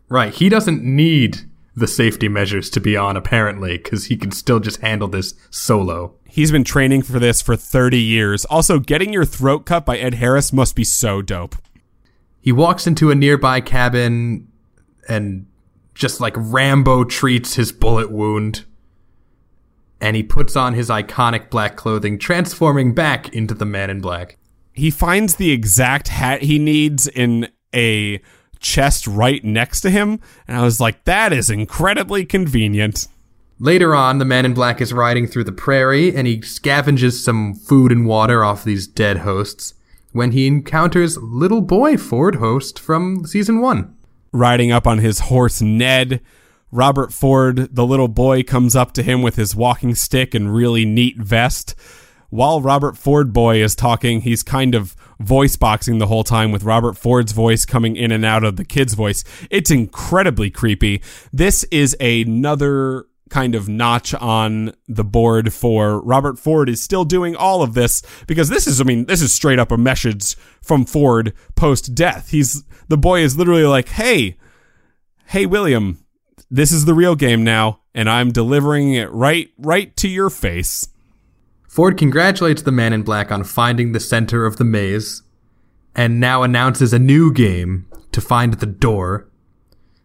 [0.08, 0.34] Right.
[0.34, 1.38] He doesn't need
[1.76, 6.14] the safety measures to be on, apparently, because he can still just handle this solo.
[6.28, 8.44] He's been training for this for 30 years.
[8.46, 11.56] Also, getting your throat cut by Ed Harris must be so dope.
[12.40, 14.48] He walks into a nearby cabin
[15.08, 15.46] and
[15.94, 18.64] just like Rambo treats his bullet wound.
[20.00, 24.38] And he puts on his iconic black clothing, transforming back into the man in black.
[24.72, 28.22] He finds the exact hat he needs in a
[28.60, 30.20] chest right next to him.
[30.48, 33.08] And I was like, that is incredibly convenient.
[33.58, 37.52] Later on, the man in black is riding through the prairie and he scavenges some
[37.52, 39.74] food and water off these dead hosts
[40.12, 43.96] when he encounters little boy Ford Host from season one.
[44.32, 46.20] Riding up on his horse Ned,
[46.70, 50.84] Robert Ford, the little boy, comes up to him with his walking stick and really
[50.84, 51.74] neat vest.
[52.30, 56.62] While Robert Ford boy is talking, he's kind of voice boxing the whole time with
[56.62, 59.24] Robert Ford's voice coming in and out of the kid's voice.
[59.50, 61.02] It's incredibly creepy.
[61.32, 67.34] This is another kind of notch on the board for Robert Ford is still doing
[67.34, 70.84] all of this because this is I mean this is straight up a message from
[70.84, 72.30] Ford post death.
[72.30, 74.36] He's the boy is literally like, "Hey,
[75.26, 76.04] hey William,
[76.50, 80.88] this is the real game now and I'm delivering it right right to your face."
[81.68, 85.22] Ford congratulates the man in black on finding the center of the maze
[85.94, 89.29] and now announces a new game to find the door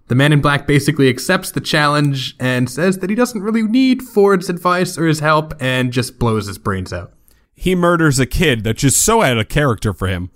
[0.08, 4.04] the man in black basically accepts the challenge and says that he doesn't really need
[4.04, 7.14] Ford's advice or his help and just blows his brains out.
[7.56, 10.30] He murders a kid that's just so out of character for him.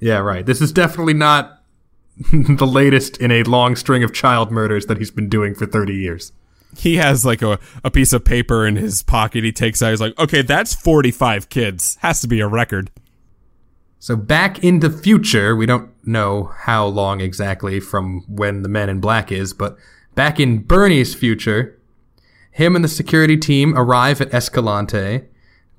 [0.00, 0.46] Yeah, right.
[0.46, 1.62] This is definitely not
[2.32, 5.94] the latest in a long string of child murders that he's been doing for 30
[5.94, 6.32] years.
[6.76, 9.90] He has like a, a piece of paper in his pocket he takes out.
[9.90, 11.96] He's like, okay, that's 45 kids.
[12.02, 12.90] Has to be a record.
[13.98, 18.88] So back in the future, we don't know how long exactly from when the Man
[18.88, 19.76] in Black is, but
[20.14, 21.78] back in Bernie's future,
[22.50, 25.22] him and the security team arrive at Escalante.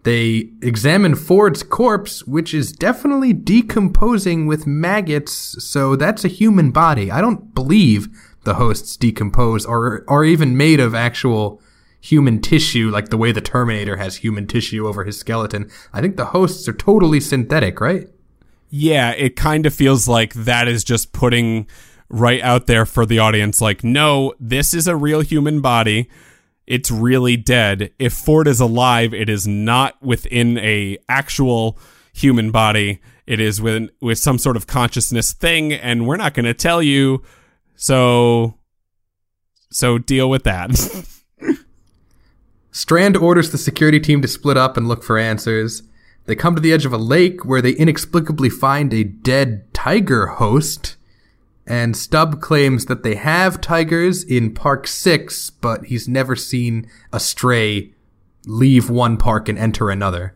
[0.04, 7.12] They examine Ford's corpse, which is definitely decomposing with maggots, so that's a human body.
[7.12, 8.08] I don't believe
[8.44, 11.62] the hosts decompose or are even made of actual
[12.02, 15.70] human tissue, like the way the Terminator has human tissue over his skeleton.
[15.94, 18.08] I think the hosts are totally synthetic, right?
[18.70, 21.68] Yeah, it kind of feels like that is just putting
[22.10, 26.10] right out there for the audience like, no, this is a real human body.
[26.68, 27.92] It's really dead.
[27.98, 31.80] If Ford is alive, it is not within a actual
[32.14, 33.02] human body.
[33.26, 36.82] It is with with some sort of consciousness thing, and we're not going to tell
[36.82, 37.24] you.
[37.76, 38.56] So,
[39.72, 40.72] so deal with that.
[42.72, 45.84] Strand orders the security team to split up and look for answers.
[46.26, 50.28] They come to the edge of a lake where they inexplicably find a dead tiger
[50.28, 50.96] host.
[51.66, 57.20] And Stubbs claims that they have tigers in Park 6, but he's never seen a
[57.20, 57.94] stray
[58.46, 60.36] leave one park and enter another.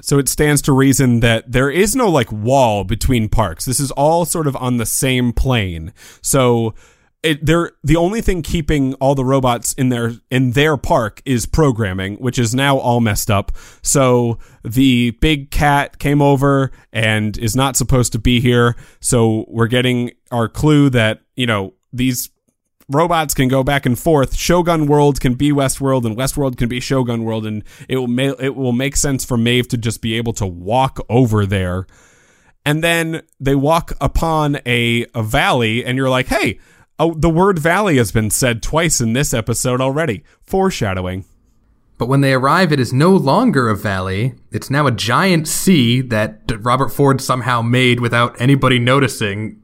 [0.00, 3.64] So it stands to reason that there is no like wall between parks.
[3.64, 5.92] This is all sort of on the same plane.
[6.22, 6.74] So
[7.22, 11.46] it, they're the only thing keeping all the robots in their in their park is
[11.46, 13.52] programming, which is now all messed up.
[13.82, 18.76] So the big cat came over and is not supposed to be here.
[19.00, 22.30] So we're getting our clue that you know these
[22.88, 24.36] robots can go back and forth.
[24.36, 28.36] Shogun World can be Westworld, and Westworld can be Shogun World, and it will ma-
[28.38, 31.86] it will make sense for Maeve to just be able to walk over there.
[32.64, 36.60] And then they walk upon a, a valley, and you're like, hey,
[36.98, 40.24] oh, the word valley has been said twice in this episode already.
[40.42, 41.24] Foreshadowing.
[41.98, 44.34] But when they arrive, it is no longer a valley.
[44.52, 49.60] It's now a giant sea that Robert Ford somehow made without anybody noticing.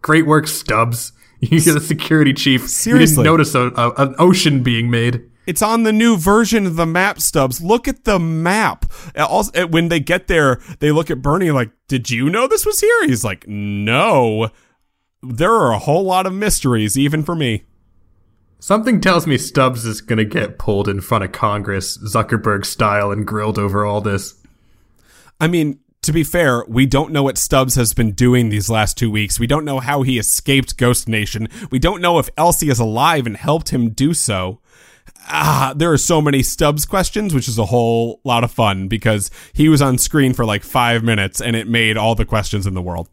[0.00, 1.12] Great work, Stubbs.
[1.40, 2.68] You're the security chief.
[2.68, 3.00] Seriously.
[3.00, 5.28] You didn't notice a, a, an ocean being made.
[5.44, 7.60] It's on the new version of the map Stubbs.
[7.60, 8.86] Look at the map.
[9.16, 12.46] Uh, also, uh, when they get there, they look at Bernie like, "Did you know
[12.46, 14.50] this was here?" He's like, "No."
[15.22, 17.64] There are a whole lot of mysteries, even for me.
[18.58, 23.10] Something tells me Stubbs is going to get pulled in front of Congress, Zuckerberg style,
[23.10, 24.34] and grilled over all this.
[25.40, 28.98] I mean, to be fair, we don't know what Stubbs has been doing these last
[28.98, 29.38] two weeks.
[29.38, 31.48] We don't know how he escaped Ghost Nation.
[31.70, 34.60] We don't know if Elsie is alive and helped him do so.
[35.28, 39.30] Ah, there are so many Stubbs questions, which is a whole lot of fun because
[39.52, 42.74] he was on screen for like five minutes and it made all the questions in
[42.74, 43.08] the world.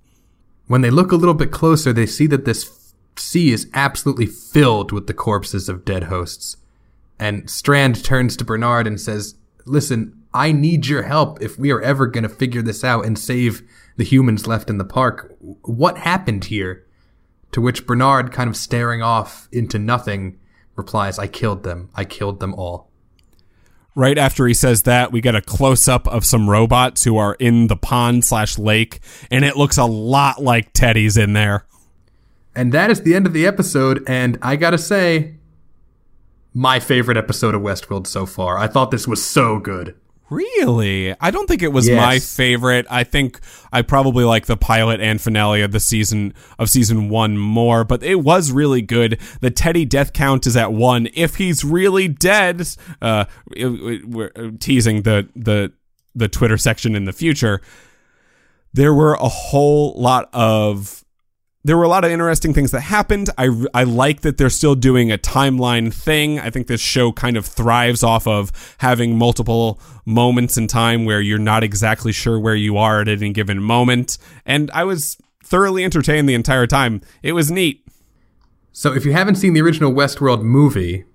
[0.70, 4.92] When they look a little bit closer, they see that this sea is absolutely filled
[4.92, 6.58] with the corpses of dead hosts.
[7.20, 9.34] And Strand turns to Bernard and says,
[9.66, 13.18] Listen, I need your help if we are ever going to figure this out and
[13.18, 13.64] save
[13.98, 15.36] the humans left in the park.
[15.40, 16.86] What happened here?
[17.54, 20.38] To which Bernard, kind of staring off into nothing,
[20.76, 21.90] replies, I killed them.
[21.96, 22.89] I killed them all.
[24.00, 27.34] Right after he says that, we get a close up of some robots who are
[27.34, 31.66] in the pond slash lake, and it looks a lot like Teddy's in there.
[32.56, 34.02] And that is the end of the episode.
[34.08, 35.36] And I gotta say,
[36.54, 38.58] my favorite episode of Westworld so far.
[38.58, 39.98] I thought this was so good.
[40.30, 41.16] Really?
[41.20, 41.98] I don't think it was Yes.
[41.98, 42.86] my favorite.
[42.90, 43.40] I think
[43.74, 48.04] I probably like the pilot and finale of the season of season 1 more, but
[48.04, 49.20] it was really good.
[49.42, 52.68] The Teddy death count is at 1 if he's really dead.
[53.02, 53.26] Uh
[53.58, 55.72] we're teasing the the
[56.16, 57.62] the Twitter section in the future.
[58.74, 61.04] There were a whole lot of
[61.70, 63.30] there were a lot of interesting things that happened.
[63.38, 66.40] I, I like that they're still doing a timeline thing.
[66.40, 71.22] I think this show kind of thrives off of having multiple moments in time where
[71.22, 74.18] you're not exactly sure where you are at any given moment.
[74.48, 77.02] And I was thoroughly entertained the entire time.
[77.22, 77.86] It was neat.
[78.72, 81.06] So if you haven't seen the original Westworld movie,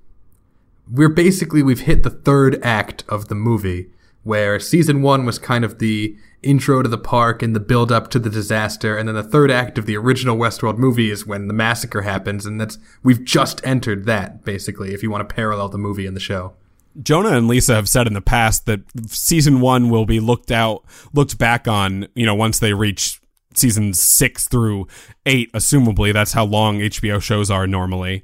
[0.88, 3.90] we're basically we've hit the third act of the movie
[4.22, 8.10] where season 1 was kind of the intro to the park and the build up
[8.10, 11.48] to the disaster and then the third act of the original Westworld movie is when
[11.48, 15.68] the massacre happens and that's we've just entered that basically if you want to parallel
[15.68, 16.54] the movie and the show.
[17.02, 20.84] Jonah and Lisa have said in the past that season one will be looked out,
[21.12, 23.20] looked back on, you know, once they reach
[23.54, 24.86] seasons six through
[25.26, 26.12] eight, assumably.
[26.12, 28.22] That's how long HBO shows are normally.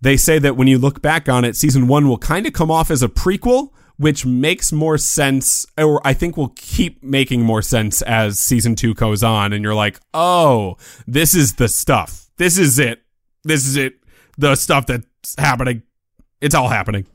[0.00, 2.70] They say that when you look back on it, season one will kind of come
[2.70, 7.62] off as a prequel, which makes more sense, or I think will keep making more
[7.62, 9.52] sense as season two goes on.
[9.52, 10.76] And you're like, oh,
[11.06, 12.30] this is the stuff.
[12.38, 13.02] This is it.
[13.44, 13.94] This is it.
[14.38, 15.82] The stuff that's happening.
[16.40, 17.06] It's all happening.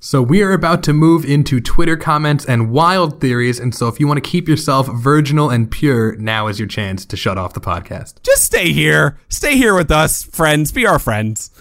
[0.00, 4.00] So we are about to move into Twitter comments and wild theories, and so if
[4.00, 7.54] you want to keep yourself virginal and pure, now is your chance to shut off
[7.54, 8.20] the podcast.
[8.24, 9.20] just stay here.
[9.28, 10.72] Stay here with us, friends.
[10.72, 11.52] Be our friends.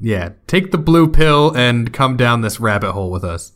[0.00, 3.52] Yeah, take the blue pill and come down this rabbit hole with us.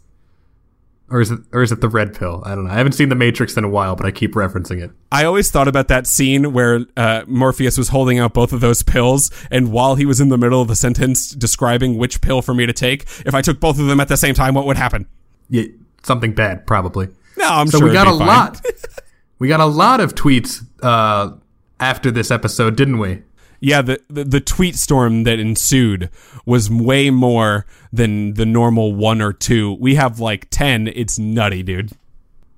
[1.10, 2.42] Or is it or is it the red pill?
[2.46, 2.70] I don't know.
[2.70, 4.90] I haven't seen the Matrix in a while, but I keep referencing it.
[5.12, 8.82] I always thought about that scene where uh, Morpheus was holding out both of those
[8.82, 12.54] pills, and while he was in the middle of the sentence describing which pill for
[12.54, 14.78] me to take, if I took both of them at the same time, what would
[14.78, 15.06] happen?
[15.50, 15.64] Yeah,
[16.02, 17.08] something bad probably.
[17.36, 18.26] No, I'm So sure we got a fine.
[18.26, 18.60] lot.
[19.38, 21.36] we got a lot of tweets uh,
[21.80, 23.22] after this episode, didn't we?
[23.64, 26.10] Yeah, the, the the tweet storm that ensued
[26.44, 29.78] was way more than the normal one or two.
[29.80, 30.86] We have like ten.
[30.88, 31.92] It's nutty, dude.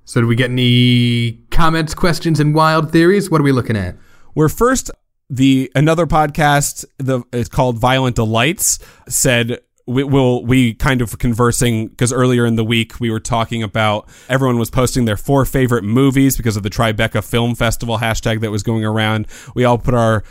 [0.03, 3.31] So did we get any comments, questions, and wild theories?
[3.31, 3.95] What are we looking at?
[4.33, 4.91] Where first
[5.29, 11.87] the another podcast the it's called Violent Delights said we will we kind of conversing
[11.87, 15.83] because earlier in the week we were talking about everyone was posting their four favorite
[15.83, 19.27] movies because of the Tribeca Film Festival hashtag that was going around.
[19.55, 20.23] We all put our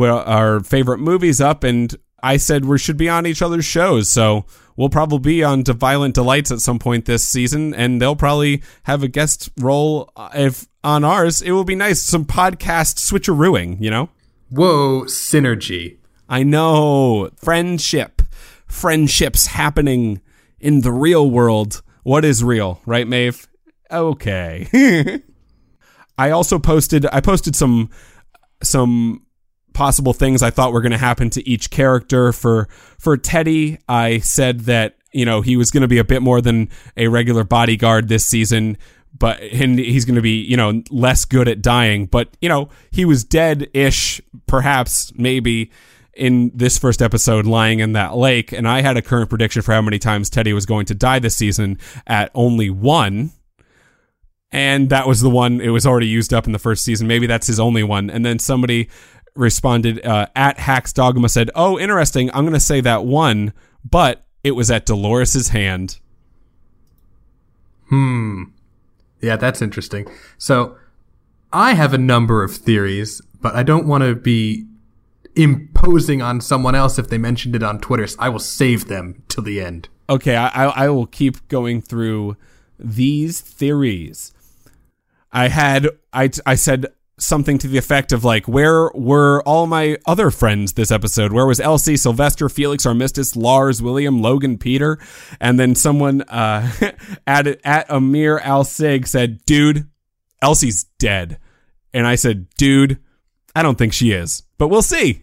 [0.00, 4.08] our favorite movies up and I said we should be on each other's shows.
[4.08, 4.46] So
[4.76, 8.62] we'll probably be on to Violent Delights at some point this season, and they'll probably
[8.84, 11.42] have a guest role uh, if on ours.
[11.42, 14.08] It will be nice, some podcast switcherooing, you know.
[14.50, 15.98] Whoa, synergy.
[16.28, 18.21] I know friendship,
[18.72, 20.20] friendships happening
[20.58, 21.82] in the real world.
[22.02, 23.46] What is real, right, Maeve?
[23.90, 25.20] Okay.
[26.18, 27.06] I also posted.
[27.12, 27.90] I posted some
[28.62, 29.26] some
[29.74, 32.32] possible things I thought were going to happen to each character.
[32.32, 32.68] For
[32.98, 36.40] for Teddy, I said that you know he was going to be a bit more
[36.40, 38.78] than a regular bodyguard this season,
[39.16, 42.06] but and he's going to be you know less good at dying.
[42.06, 45.70] But you know he was dead ish, perhaps maybe.
[46.14, 48.52] In this first episode lying in that lake.
[48.52, 51.18] And I had a current prediction for how many times Teddy was going to die
[51.18, 53.32] this season at only one.
[54.50, 57.06] And that was the one, it was already used up in the first season.
[57.06, 58.10] Maybe that's his only one.
[58.10, 58.90] And then somebody
[59.34, 62.30] responded uh, at Hacks Dogma said, Oh, interesting.
[62.34, 65.98] I'm going to say that one, but it was at Dolores's hand.
[67.88, 68.44] Hmm.
[69.22, 70.06] Yeah, that's interesting.
[70.36, 70.76] So
[71.52, 74.66] I have a number of theories, but I don't want to be
[75.36, 78.06] imposing on someone else if they mentioned it on Twitter.
[78.06, 79.88] So I will save them till the end.
[80.08, 82.36] Okay, I, I will keep going through
[82.78, 84.32] these theories.
[85.30, 86.86] I had I I said
[87.18, 91.32] something to the effect of like, where were all my other friends this episode?
[91.32, 94.98] Where was Elsie, Sylvester, Felix, Armistice, Lars, William, Logan, Peter?
[95.40, 96.70] And then someone uh,
[97.26, 99.88] at at Amir Al Sig said, "Dude,
[100.42, 101.38] Elsie's dead."
[101.94, 102.98] And I said, "Dude,
[103.54, 105.22] I don't think she is, but we'll see."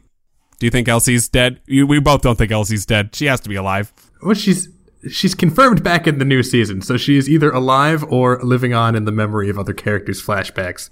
[0.59, 1.61] Do you think Elsie's dead?
[1.67, 3.15] We both don't think Elsie's dead.
[3.15, 3.93] She has to be alive.
[4.21, 4.67] Well, she's
[5.09, 8.95] she's confirmed back in the new season, so she is either alive or living on
[8.95, 10.89] in the memory of other characters' flashbacks.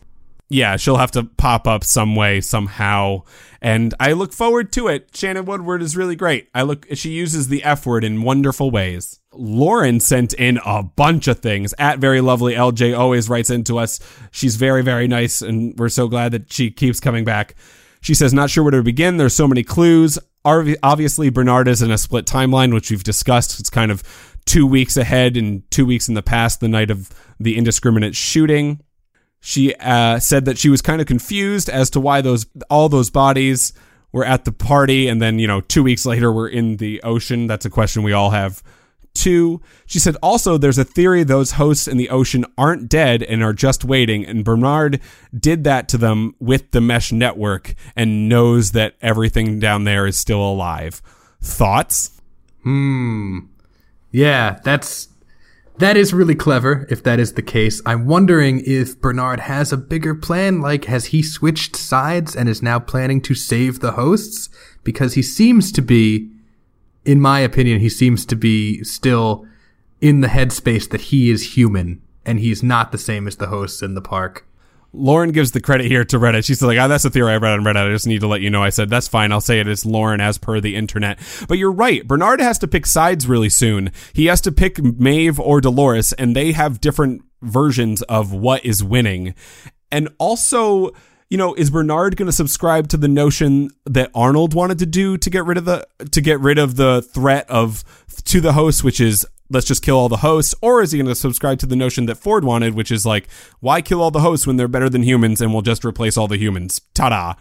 [0.49, 3.23] Yeah, she'll have to pop up some way somehow,
[3.61, 5.09] and I look forward to it.
[5.13, 6.47] Shannon Woodward is really great.
[6.55, 9.19] I look she uses the F word in wonderful ways.
[9.33, 11.73] Lauren sent in a bunch of things.
[11.77, 13.99] At very lovely LJ always writes into us.
[14.31, 17.55] She's very very nice, and we're so glad that she keeps coming back.
[17.99, 19.17] She says, "Not sure where to begin.
[19.17, 20.17] There's so many clues.
[20.45, 23.59] Obviously, Bernard is in a split timeline, which we've discussed.
[23.59, 24.01] It's kind of
[24.45, 28.79] two weeks ahead and two weeks in the past, the night of the indiscriminate shooting.
[29.39, 33.09] She uh, said that she was kind of confused as to why those all those
[33.09, 33.73] bodies
[34.11, 37.47] were at the party, and then you know two weeks later were in the ocean.
[37.47, 38.63] That's a question we all have
[39.17, 43.41] Two, she said also there's a theory those hosts in the ocean aren't dead and
[43.41, 45.01] are just waiting, and Bernard
[45.35, 50.19] did that to them with the mesh network and knows that everything down there is
[50.19, 51.01] still alive.
[51.41, 52.21] Thoughts?
[52.61, 53.39] Hmm.
[54.11, 55.07] Yeah, that's
[55.79, 57.81] that is really clever if that is the case.
[57.85, 62.61] I'm wondering if Bernard has a bigger plan, like has he switched sides and is
[62.61, 64.49] now planning to save the hosts?
[64.83, 66.29] Because he seems to be
[67.07, 69.45] in my opinion, he seems to be still
[70.01, 73.81] in the headspace that he is human and he's not the same as the hosts
[73.81, 74.46] in the park.
[74.93, 76.45] Lauren gives the credit here to Reddit.
[76.45, 77.87] She's like, oh, that's a theory I read on Reddit.
[77.87, 78.63] I just need to let you know.
[78.63, 79.31] I said, that's fine.
[79.31, 79.67] I'll say it.
[79.67, 81.19] it is Lauren as per the internet.
[81.47, 82.07] But you're right.
[82.07, 83.91] Bernard has to pick sides really soon.
[84.13, 88.83] He has to pick Maeve or Dolores, and they have different versions of what is
[88.83, 89.35] winning.
[89.91, 90.91] And also,
[91.29, 95.17] you know, is Bernard going to subscribe to the notion that Arnold wanted to do
[95.17, 97.83] to get rid of the to get rid of the threat of
[98.25, 101.07] to the host, which is let's just kill all the hosts, or is he going
[101.07, 103.27] to subscribe to the notion that Ford wanted, which is like
[103.59, 106.27] why kill all the hosts when they're better than humans and we'll just replace all
[106.27, 106.81] the humans?
[106.93, 107.35] Ta-da!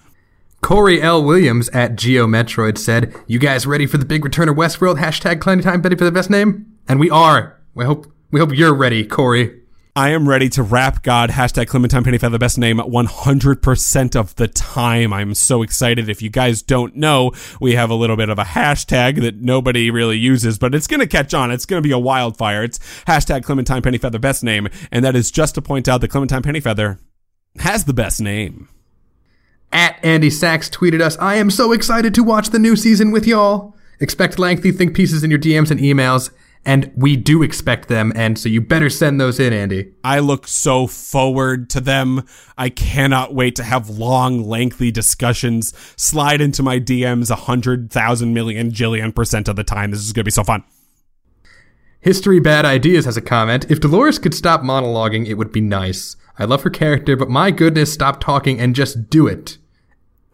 [0.63, 1.23] Corey L.
[1.23, 4.99] Williams at Geometroid said, "You guys ready for the big return of Westworld?
[4.99, 7.61] Hashtag Clanny Time Betty for the best name." And we are.
[7.75, 9.61] We hope we hope you're ready, Corey.
[9.97, 14.47] I am ready to rap God, hashtag Clementine Pennyfeather, the best name 100% of the
[14.47, 15.11] time.
[15.11, 16.11] I'm so excited.
[16.11, 17.33] If you guys don't know,
[17.63, 21.01] we have a little bit of a hashtag that nobody really uses, but it's going
[21.01, 21.51] to catch on.
[21.51, 22.63] It's going to be a wildfire.
[22.63, 24.69] It's hashtag Clementine Pennyfeather, best name.
[24.93, 26.99] And that is just to point out that Clementine Pennyfeather
[27.61, 28.69] has the best name.
[29.73, 33.27] At Andy Sachs tweeted us, I am so excited to watch the new season with
[33.27, 33.75] y'all.
[33.99, 36.29] Expect lengthy think pieces in your DMs and emails
[36.67, 39.93] and we do expect them, and so you better send those in, Andy.
[40.03, 42.27] I look so forward to them.
[42.59, 45.73] I cannot wait to have long, lengthy discussions.
[45.97, 49.93] Slide into my DMs a hundred thousand million jillion percent of the time.
[49.93, 50.65] This is going to be so fun.
[52.01, 53.71] History Bad Ideas has a comment.
[53.71, 56.17] If Dolores could stop monologuing, it would be nice.
[56.37, 59.57] I love her character, but my goodness, stop talking and just do it.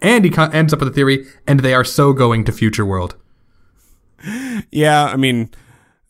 [0.01, 3.15] Andy ends up with a theory, and they are so going to Future World.
[4.71, 5.51] Yeah, I mean,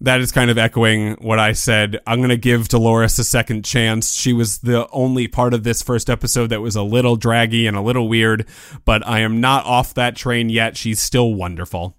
[0.04, 1.98] that is kind of echoing what I said.
[2.06, 4.14] I'm going to give Dolores a second chance.
[4.14, 7.78] She was the only part of this first episode that was a little draggy and
[7.78, 8.46] a little weird,
[8.84, 10.76] but I am not off that train yet.
[10.76, 11.96] She's still wonderful.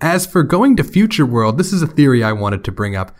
[0.00, 3.14] As for going to Future World, this is a theory I wanted to bring up.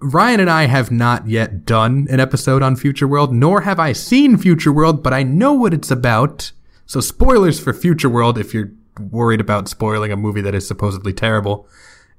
[0.00, 3.92] Ryan and I have not yet done an episode on Future World, nor have I
[3.92, 6.50] seen Future World, but I know what it's about.
[6.86, 11.12] So spoilers for Future World if you're worried about spoiling a movie that is supposedly
[11.12, 11.68] terrible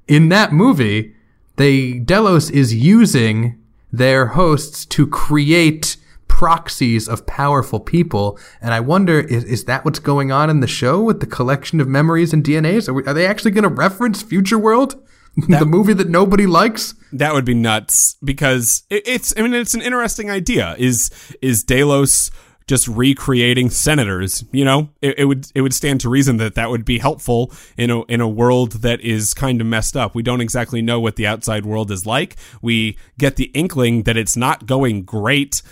[0.08, 1.16] in that movie,
[1.58, 3.60] they Delos is using
[3.92, 5.98] their hosts to create
[6.28, 8.40] proxies of powerful people.
[8.62, 11.82] And I wonder, is, is that what's going on in the show with the collection
[11.82, 12.88] of memories and DNAs?
[12.88, 14.96] Are, we, are they actually going to reference Future World?
[15.48, 16.96] That, the movie that nobody likes?
[17.14, 20.76] That would be nuts because it, it's, I mean, it's an interesting idea.
[20.78, 22.30] Is, is Delos
[22.70, 24.46] just recreating senators.
[24.52, 27.52] You know, it, it would it would stand to reason that that would be helpful
[27.76, 30.14] in a in a world that is kind of messed up.
[30.14, 32.38] We don't exactly know what the outside world is like.
[32.62, 35.64] We get the inkling that it's not going great.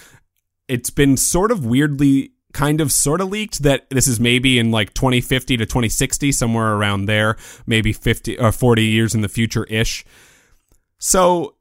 [0.68, 4.72] It's been sort of weirdly kind of sort of leaked that this is maybe in
[4.72, 7.38] like 2050 to 2060 somewhere around there
[7.68, 10.04] maybe 50 or 40 years in the future ish
[10.98, 11.54] so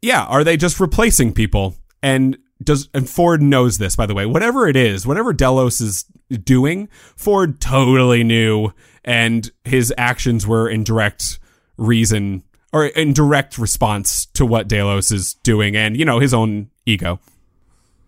[0.00, 4.26] yeah are they just replacing people and does and Ford knows this by the way
[4.26, 6.04] whatever it is whatever Delos is
[6.44, 8.72] doing Ford totally knew
[9.04, 11.38] and his actions were in direct
[11.76, 12.42] reason
[12.72, 17.20] or in direct response to what Delos is doing and you know his own ego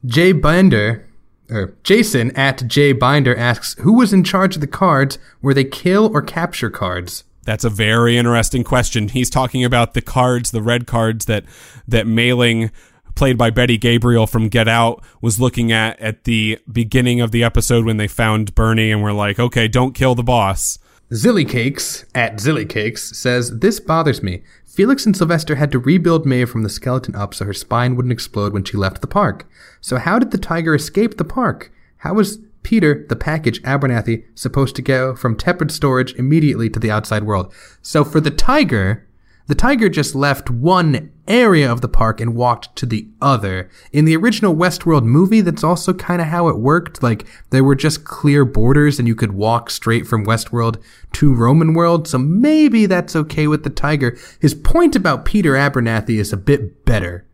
[0.07, 1.07] Jay Binder
[1.51, 5.19] or Jason at Jay Binder asks, "Who was in charge of the cards?
[5.43, 9.09] Were they kill or capture cards?" That's a very interesting question.
[9.09, 11.45] He's talking about the cards, the red cards that
[11.87, 12.71] that Maling,
[13.15, 17.45] played by Betty Gabriel from Get Out, was looking at at the beginning of the
[17.45, 20.79] episode when they found Bernie and were like, "Okay, don't kill the boss."
[21.13, 24.43] Zillycakes at Zillycakes says, This bothers me.
[24.65, 28.13] Felix and Sylvester had to rebuild Maeve from the skeleton up so her spine wouldn't
[28.13, 29.49] explode when she left the park.
[29.81, 31.71] So how did the tiger escape the park?
[31.99, 36.91] How was Peter, the package Abernathy, supposed to go from tepid storage immediately to the
[36.91, 37.53] outside world?
[37.83, 39.07] So for the tiger,
[39.47, 43.71] the tiger just left one area of the park and walked to the other.
[43.93, 47.03] In the original Westworld movie, that's also kind of how it worked.
[47.03, 50.83] Like, there were just clear borders and you could walk straight from Westworld
[51.15, 54.17] to Roman World, so maybe that's okay with the tiger.
[54.41, 57.27] His point about Peter Abernathy is a bit better.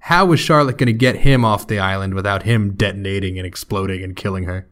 [0.00, 4.02] How was Charlotte going to get him off the island without him detonating and exploding
[4.02, 4.68] and killing her?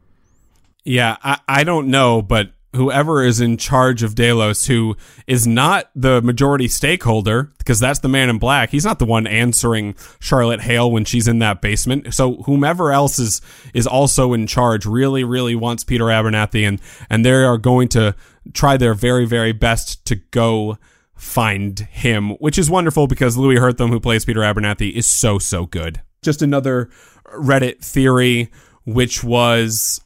[0.84, 4.96] Yeah, I, I don't know, but whoever is in charge of Delos, who
[5.26, 8.70] is not the majority stakeholder, because that's the man in black.
[8.70, 12.14] He's not the one answering Charlotte Hale when she's in that basement.
[12.14, 13.40] So whomever else is
[13.74, 18.14] is also in charge really, really wants Peter Abernathy, and and they are going to
[18.52, 20.78] try their very, very best to go
[21.14, 25.66] find him, which is wonderful because Louis Herthum, who plays Peter Abernathy, is so so
[25.66, 26.00] good.
[26.22, 26.88] Just another
[27.34, 28.50] Reddit theory,
[28.84, 30.00] which was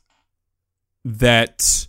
[1.05, 1.87] that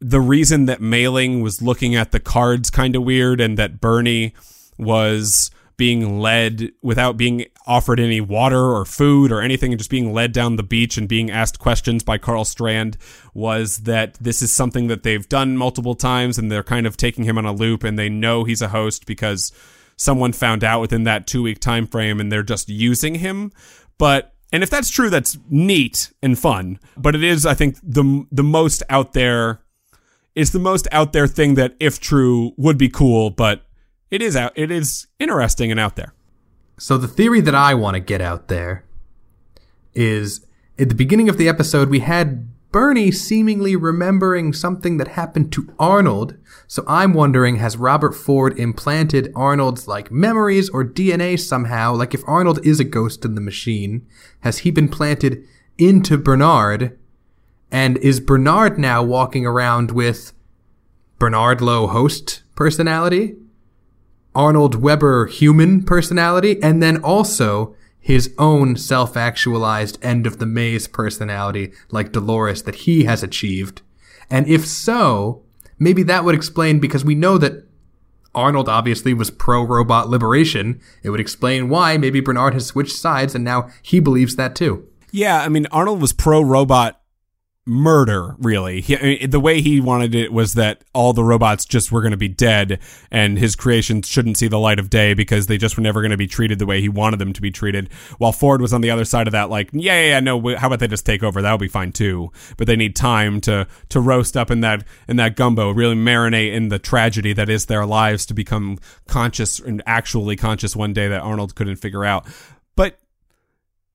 [0.00, 4.34] the reason that Maling was looking at the cards kind of weird and that Bernie
[4.76, 10.12] was being led without being offered any water or food or anything and just being
[10.12, 12.98] led down the beach and being asked questions by Karl Strand
[13.32, 17.24] was that this is something that they've done multiple times and they're kind of taking
[17.24, 19.52] him on a loop and they know he's a host because
[19.96, 23.52] someone found out within that 2 week time frame and they're just using him.
[23.98, 26.80] But and if that's true that's neat and fun.
[26.96, 29.60] But it is I think the the most out there
[30.38, 33.62] it's the most out there thing that, if true, would be cool, but
[34.08, 34.52] it is out.
[34.54, 36.14] It is interesting and out there.
[36.78, 38.84] So the theory that I want to get out there
[39.94, 40.46] is
[40.78, 45.74] at the beginning of the episode we had Bernie seemingly remembering something that happened to
[45.76, 46.36] Arnold.
[46.68, 51.94] So I'm wondering has Robert Ford implanted Arnold's like memories or DNA somehow?
[51.94, 54.06] Like if Arnold is a ghost in the machine,
[54.40, 55.44] has he been planted
[55.78, 56.96] into Bernard
[57.70, 60.32] and is Bernard now walking around with
[61.18, 63.36] Bernard Lowe host personality,
[64.34, 70.88] Arnold Weber human personality, and then also his own self actualized end of the maze
[70.88, 73.82] personality like Dolores that he has achieved?
[74.30, 75.42] And if so,
[75.78, 77.66] maybe that would explain because we know that
[78.34, 80.80] Arnold obviously was pro robot liberation.
[81.02, 84.86] It would explain why maybe Bernard has switched sides and now he believes that too.
[85.10, 86.97] Yeah, I mean, Arnold was pro robot
[87.68, 88.80] murder really.
[88.80, 92.00] He, I mean, the way he wanted it was that all the robots just were
[92.00, 95.58] going to be dead and his creations shouldn't see the light of day because they
[95.58, 97.92] just were never going to be treated the way he wanted them to be treated.
[98.18, 100.66] While ford was on the other side of that like yeah yeah, yeah no how
[100.66, 101.42] about they just take over?
[101.42, 102.32] That would be fine too.
[102.56, 106.54] But they need time to to roast up in that in that gumbo really marinate
[106.54, 111.08] in the tragedy that is their lives to become conscious and actually conscious one day
[111.08, 112.26] that arnold couldn't figure out.
[112.76, 112.98] But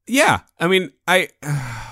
[0.08, 1.30] yeah i mean i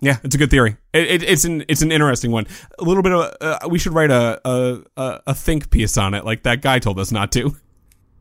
[0.00, 0.76] Yeah, it's a good theory.
[0.92, 2.46] It, it, it's an it's an interesting one.
[2.78, 6.24] A little bit of uh, we should write a, a a think piece on it,
[6.24, 7.56] like that guy told us not to.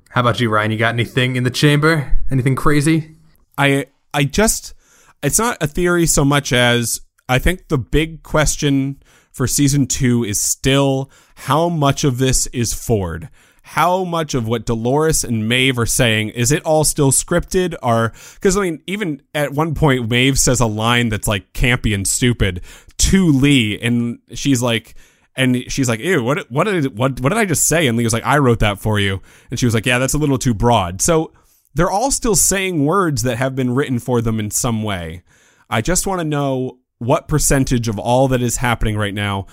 [0.10, 0.72] How about you, Ryan?
[0.72, 2.20] You got anything in the chamber?
[2.32, 3.16] Anything crazy?
[3.58, 4.74] I I just
[5.24, 9.02] it's not a theory so much as I think the big question
[9.32, 13.30] for season two is still how much of this is Ford
[13.66, 17.76] how much of what Dolores and Maeve are saying is it all still scripted?
[17.82, 21.96] Or because I mean even at one point Maeve says a line that's like campy
[21.96, 22.62] and stupid
[22.98, 24.96] to Lee and she's like
[25.36, 27.88] and she's like ew what what did what what did I just say?
[27.88, 29.22] And Lee was like I wrote that for you.
[29.50, 31.02] And she was like yeah that's a little too broad.
[31.02, 31.32] So
[31.74, 35.24] they're all still saying words that have been written for them in some way.
[35.70, 39.48] I just want to know what percentage of all that is happening right now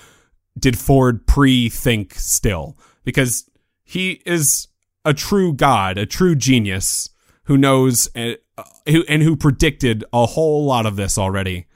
[0.59, 2.77] did Ford pre-think still?
[3.05, 3.49] Because
[3.91, 4.69] he is
[5.05, 7.11] a true god, a true genius
[7.45, 11.67] who knows and, uh, who, and who predicted a whole lot of this already.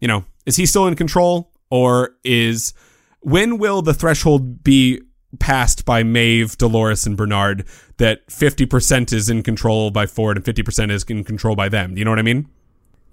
[0.00, 2.74] You know, is he still in control or is
[3.20, 5.00] when will the threshold be
[5.38, 7.66] passed by Maeve, Dolores, and Bernard
[7.96, 11.96] that 50% is in control by Ford and 50% is in control by them?
[11.96, 12.50] You know what I mean?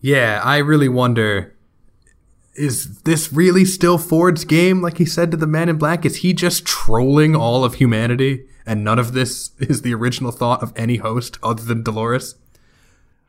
[0.01, 1.55] Yeah, I really wonder
[2.56, 6.06] is this really still Ford's game, like he said to the man in black?
[6.06, 10.62] Is he just trolling all of humanity and none of this is the original thought
[10.62, 12.36] of any host other than Dolores?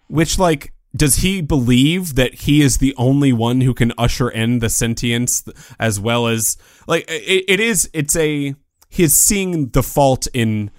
[0.09, 4.59] Which, like, does he believe that he is the only one who can usher in
[4.59, 5.43] the sentience
[5.79, 8.55] as well as, like, it, it is, it's a,
[8.91, 10.71] he's seeing the fault in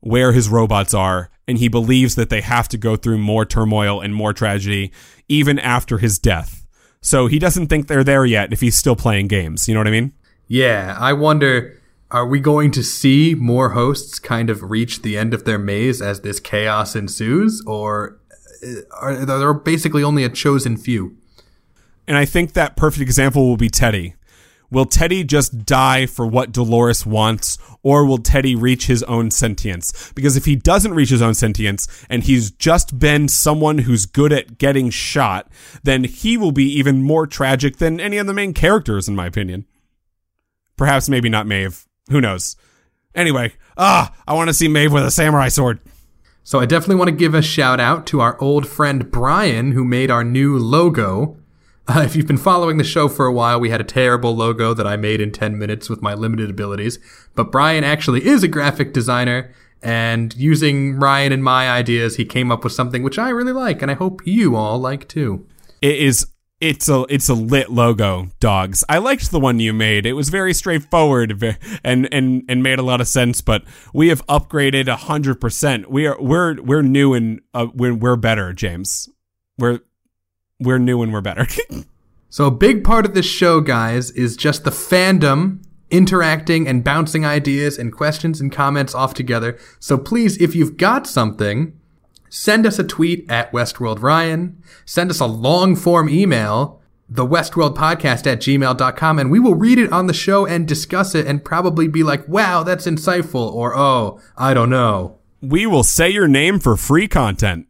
[0.00, 4.00] where his robots are and he believes that they have to go through more turmoil
[4.00, 4.92] and more tragedy
[5.28, 6.57] even after his death
[7.00, 9.68] so he doesn't think they're there yet if he's still playing games.
[9.68, 10.12] You know what I mean?
[10.46, 11.74] Yeah, I wonder
[12.10, 16.00] are we going to see more hosts kind of reach the end of their maze
[16.00, 18.18] as this chaos ensues or
[18.66, 21.16] uh, are there basically only a chosen few?
[22.06, 24.14] And I think that perfect example will be Teddy.
[24.70, 30.12] Will Teddy just die for what Dolores wants, or will Teddy reach his own sentience?
[30.14, 34.32] Because if he doesn't reach his own sentience, and he's just been someone who's good
[34.32, 35.50] at getting shot,
[35.84, 39.26] then he will be even more tragic than any of the main characters, in my
[39.26, 39.64] opinion.
[40.76, 41.86] Perhaps maybe not Maeve.
[42.10, 42.54] Who knows?
[43.14, 45.80] Anyway, ah, I want to see Maeve with a samurai sword.
[46.44, 49.84] So I definitely want to give a shout out to our old friend Brian, who
[49.84, 51.37] made our new logo.
[51.88, 54.74] Uh, if you've been following the show for a while, we had a terrible logo
[54.74, 56.98] that I made in 10 minutes with my limited abilities.
[57.34, 62.52] But Brian actually is a graphic designer, and using Ryan and my ideas, he came
[62.52, 65.46] up with something which I really like, and I hope you all like too.
[65.80, 66.26] It is.
[66.60, 68.82] It's a it's a lit logo, dogs.
[68.88, 70.04] I liked the one you made.
[70.04, 71.40] It was very straightforward
[71.84, 73.40] and and and made a lot of sense.
[73.40, 73.62] But
[73.94, 75.88] we have upgraded hundred percent.
[75.88, 79.08] We are we're we're new and uh, we're we're better, James.
[79.56, 79.78] We're
[80.60, 81.46] we're new and we're better.
[82.30, 87.24] so a big part of this show, guys, is just the fandom interacting and bouncing
[87.24, 89.58] ideas and questions and comments off together.
[89.78, 91.78] So please, if you've got something,
[92.28, 94.62] send us a tweet at Westworld Ryan.
[94.84, 99.78] Send us a long form email, the Westworld Podcast at gmail.com, and we will read
[99.78, 103.74] it on the show and discuss it and probably be like, wow, that's insightful, or
[103.76, 105.18] oh, I don't know.
[105.40, 107.66] We will say your name for free content.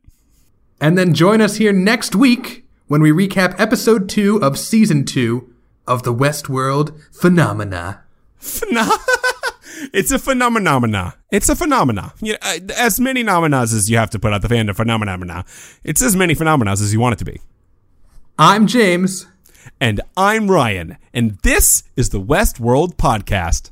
[0.81, 5.55] And then join us here next week when we recap episode two of season two
[5.87, 8.03] of the Westworld Phenomena.
[8.37, 8.97] Phenomena.
[9.93, 11.15] it's a phenomena.
[11.31, 12.15] It's a phenomena.
[12.21, 15.45] You know, uh, as many nominas as you have to put out the fandom phenomena.
[15.85, 17.41] It's as many phenomena as you want it to be.
[18.39, 19.27] I'm James.
[19.81, 20.97] And I'm Ryan.
[21.13, 23.71] And this is the Westworld Podcast.